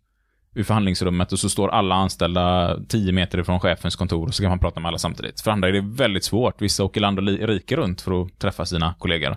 ur 0.57 0.65
förhandlingsrummet 0.65 1.33
och 1.33 1.39
så 1.39 1.49
står 1.49 1.69
alla 1.69 1.95
anställda 1.95 2.77
10 2.89 3.13
meter 3.13 3.39
ifrån 3.39 3.61
chefens 3.61 3.97
kontor 3.97 4.27
och 4.27 4.35
så 4.35 4.43
kan 4.43 4.51
man 4.51 4.59
prata 4.59 4.81
med 4.81 4.89
alla 4.89 4.99
samtidigt. 4.99 5.41
För 5.41 5.51
andra 5.51 5.69
är 5.69 5.73
det 5.73 5.81
väldigt 5.81 6.25
svårt. 6.25 6.63
Vissa 6.63 6.85
åker 6.85 7.01
land 7.01 7.19
och 7.19 7.25
rike 7.25 7.77
runt 7.77 8.01
för 8.01 8.23
att 8.23 8.39
träffa 8.39 8.67
sina 8.67 8.95
kollegor. 8.99 9.37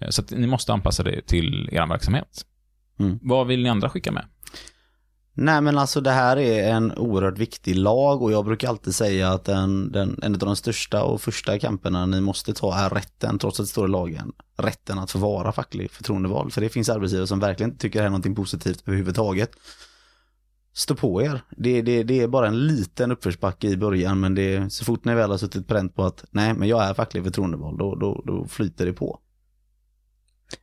Eh, 0.00 0.08
Så 0.08 0.22
ni 0.30 0.46
måste 0.46 0.72
anpassa 0.72 1.02
det 1.02 1.26
till 1.26 1.68
er 1.72 1.86
verksamhet. 1.86 2.46
Mm. 3.00 3.18
Vad 3.22 3.46
vill 3.46 3.62
ni 3.62 3.68
andra 3.68 3.88
skicka 3.88 4.12
med? 4.12 4.24
Nej 5.34 5.60
men 5.60 5.78
alltså 5.78 6.00
det 6.00 6.10
här 6.10 6.36
är 6.36 6.72
en 6.72 6.92
oerhört 6.98 7.38
viktig 7.38 7.76
lag 7.76 8.22
och 8.22 8.32
jag 8.32 8.44
brukar 8.44 8.68
alltid 8.68 8.94
säga 8.94 9.28
att 9.28 9.44
den, 9.44 9.92
den, 9.92 10.20
en 10.22 10.32
av 10.32 10.38
de 10.38 10.56
största 10.56 11.02
och 11.02 11.20
första 11.20 11.58
kamperna 11.58 12.06
ni 12.06 12.20
måste 12.20 12.54
ta 12.54 12.78
är 12.78 12.90
rätten, 12.90 13.38
trots 13.38 13.60
att 13.60 13.66
det 13.66 13.70
står 13.70 13.88
i 13.88 13.90
lagen, 13.90 14.32
rätten 14.58 14.98
att 14.98 15.10
få 15.10 15.18
vara 15.18 15.52
facklig 15.52 15.90
förtroendevald. 15.90 16.52
För 16.52 16.60
det 16.60 16.68
finns 16.68 16.88
arbetsgivare 16.88 17.26
som 17.26 17.40
verkligen 17.40 17.76
tycker 17.76 17.98
det 17.98 18.02
här 18.02 18.06
är 18.06 18.10
någonting 18.10 18.34
positivt 18.34 18.82
överhuvudtaget. 18.86 19.50
Stå 20.74 20.94
på 20.94 21.22
er. 21.22 21.40
Det, 21.50 21.82
det, 21.82 22.02
det 22.02 22.20
är 22.20 22.28
bara 22.28 22.46
en 22.46 22.66
liten 22.66 23.12
uppförsbacke 23.12 23.68
i 23.68 23.76
början 23.76 24.20
men 24.20 24.34
det, 24.34 24.72
så 24.72 24.84
fort 24.84 25.04
ni 25.04 25.14
väl 25.14 25.30
har 25.30 25.38
suttit 25.38 25.66
bränt 25.66 25.94
på 25.94 26.04
att 26.04 26.24
nej 26.30 26.54
men 26.54 26.68
jag 26.68 26.84
är 26.84 26.94
facklig 26.94 27.24
förtroendevald 27.24 27.78
då, 27.78 27.94
då, 27.94 28.22
då 28.26 28.46
flyter 28.46 28.86
det 28.86 28.92
på. 28.92 29.18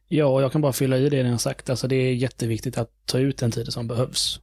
Ja, 0.08 0.26
och 0.26 0.42
jag 0.42 0.52
kan 0.52 0.62
bara 0.62 0.74
fylla 0.74 0.98
i 0.98 1.10
det 1.10 1.24
ni 1.24 1.30
har 1.30 1.38
sagt. 1.38 1.70
Alltså 1.70 1.88
det 1.88 1.96
är 1.96 2.14
jätteviktigt 2.14 2.78
att 2.78 2.90
ta 3.06 3.20
ut 3.20 3.38
den 3.38 3.52
tiden 3.52 3.72
som 3.72 3.88
behövs. 3.88 4.40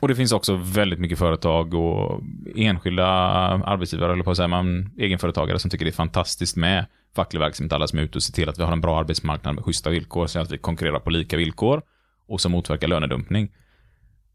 Och 0.00 0.08
det 0.08 0.14
finns 0.14 0.32
också 0.32 0.56
väldigt 0.56 0.98
mycket 0.98 1.18
företag 1.18 1.74
och 1.74 2.20
enskilda 2.56 3.06
arbetsgivare, 3.06 4.12
eller 4.12 4.24
på 4.24 4.30
att 4.30 4.36
säga, 4.36 4.48
man, 4.48 4.90
egenföretagare 4.98 5.58
som 5.58 5.70
tycker 5.70 5.84
det 5.84 5.90
är 5.90 5.92
fantastiskt 5.92 6.56
med 6.56 6.86
facklig 7.16 7.40
verksamhet, 7.40 7.72
alla 7.72 7.86
som 7.86 7.98
är 7.98 8.02
ute 8.02 8.18
och 8.18 8.22
ser 8.22 8.32
till 8.32 8.48
att 8.48 8.58
vi 8.58 8.62
har 8.62 8.72
en 8.72 8.80
bra 8.80 9.00
arbetsmarknad 9.00 9.54
med 9.54 9.64
schyssta 9.64 9.90
villkor, 9.90 10.26
så 10.26 10.40
att 10.40 10.50
vi 10.50 10.58
konkurrerar 10.58 10.98
på 10.98 11.10
lika 11.10 11.36
villkor 11.36 11.82
och 12.28 12.40
som 12.40 12.52
motverkar 12.52 12.88
lönedumpning. 12.88 13.48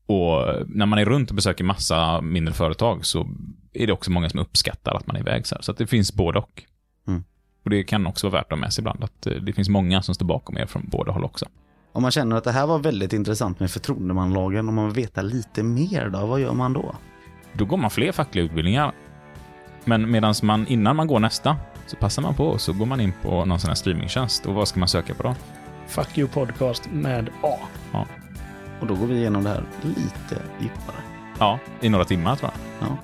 Och 0.05 0.67
när 0.67 0.85
man 0.85 0.99
är 0.99 1.05
runt 1.05 1.29
och 1.29 1.35
besöker 1.35 1.63
massa 1.63 2.21
mindre 2.21 2.53
företag 2.53 3.05
så 3.05 3.27
är 3.73 3.87
det 3.87 3.93
också 3.93 4.11
många 4.11 4.29
som 4.29 4.39
uppskattar 4.39 4.95
att 4.95 5.07
man 5.07 5.15
är 5.15 5.19
iväg 5.19 5.47
så 5.47 5.55
här. 5.55 5.61
Så 5.61 5.71
att 5.71 5.77
det 5.77 5.87
finns 5.87 6.13
både 6.13 6.39
och. 6.39 6.63
Mm. 7.07 7.23
Och 7.63 7.69
det 7.69 7.83
kan 7.83 8.07
också 8.07 8.29
vara 8.29 8.39
värt 8.39 8.45
att 8.45 8.51
ha 8.51 8.57
med 8.57 8.73
sig 8.73 8.81
ibland, 8.81 9.03
att 9.03 9.27
eh, 9.27 9.33
det 9.33 9.53
finns 9.53 9.69
många 9.69 10.01
som 10.01 10.15
står 10.15 10.25
bakom 10.25 10.57
er 10.57 10.65
från 10.65 10.89
båda 10.91 11.11
håll 11.11 11.23
också. 11.23 11.45
Om 11.93 12.01
man 12.01 12.11
känner 12.11 12.35
att 12.35 12.43
det 12.43 12.51
här 12.51 12.67
var 12.67 12.79
väldigt 12.79 13.13
intressant 13.13 13.59
med 13.59 13.71
förtroendemanlagen, 13.71 14.69
om 14.69 14.75
man 14.75 14.85
vill 14.85 15.03
veta 15.03 15.21
lite 15.21 15.63
mer 15.63 16.09
då, 16.09 16.25
vad 16.25 16.39
gör 16.39 16.53
man 16.53 16.73
då? 16.73 16.95
Då 17.53 17.65
går 17.65 17.77
man 17.77 17.89
fler 17.89 18.11
fackliga 18.11 18.45
utbildningar. 18.45 18.91
Men 19.85 20.11
medan 20.11 20.33
man, 20.43 20.67
innan 20.67 20.95
man 20.95 21.07
går 21.07 21.19
nästa, 21.19 21.57
så 21.87 21.95
passar 21.95 22.21
man 22.21 22.35
på 22.35 22.45
och 22.45 22.61
så 22.61 22.73
går 22.73 22.85
man 22.85 23.01
in 23.01 23.13
på 23.21 23.45
någon 23.45 23.59
sån 23.59 23.67
här 23.67 23.75
streamingtjänst. 23.75 24.45
Och 24.45 24.53
vad 24.53 24.67
ska 24.67 24.79
man 24.79 24.89
söka 24.89 25.13
på 25.13 25.23
då? 25.23 25.35
Fuck 25.87 26.17
you 26.17 26.27
podcast 26.27 26.89
med 26.91 27.29
A. 27.43 27.55
Och 28.81 28.87
då 28.87 28.95
går 28.95 29.07
vi 29.07 29.15
igenom 29.15 29.43
det 29.43 29.49
här 29.49 29.63
lite 29.81 30.41
djupare. 30.59 30.95
Ja, 31.39 31.59
i 31.81 31.89
några 31.89 32.05
timmar 32.05 32.35
tror 32.35 32.51
jag. 32.53 32.89
Ja. 32.89 32.97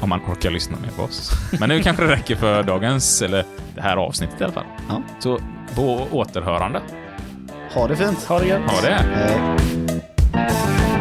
Om 0.00 0.08
man 0.08 0.20
orkar 0.20 0.50
lyssna 0.50 0.76
mer 0.82 0.90
på 0.90 1.02
oss. 1.02 1.32
Men 1.60 1.68
nu 1.68 1.82
kanske 1.82 2.04
det 2.04 2.12
räcker 2.12 2.36
för 2.36 2.62
dagens, 2.62 3.22
eller 3.22 3.44
det 3.74 3.80
här 3.80 3.96
avsnittet 3.96 4.40
i 4.40 4.44
alla 4.44 4.52
fall. 4.52 4.64
Ja. 4.88 5.02
Så 5.18 5.38
på 5.74 6.06
återhörande. 6.12 6.80
Ha 7.74 7.88
det 7.88 7.96
fint! 7.96 8.24
Ha 8.24 8.38
det 8.38 8.46
gött! 8.46 8.70
Ha 8.70 8.80
det! 8.80 8.94
Hej. 8.94 10.93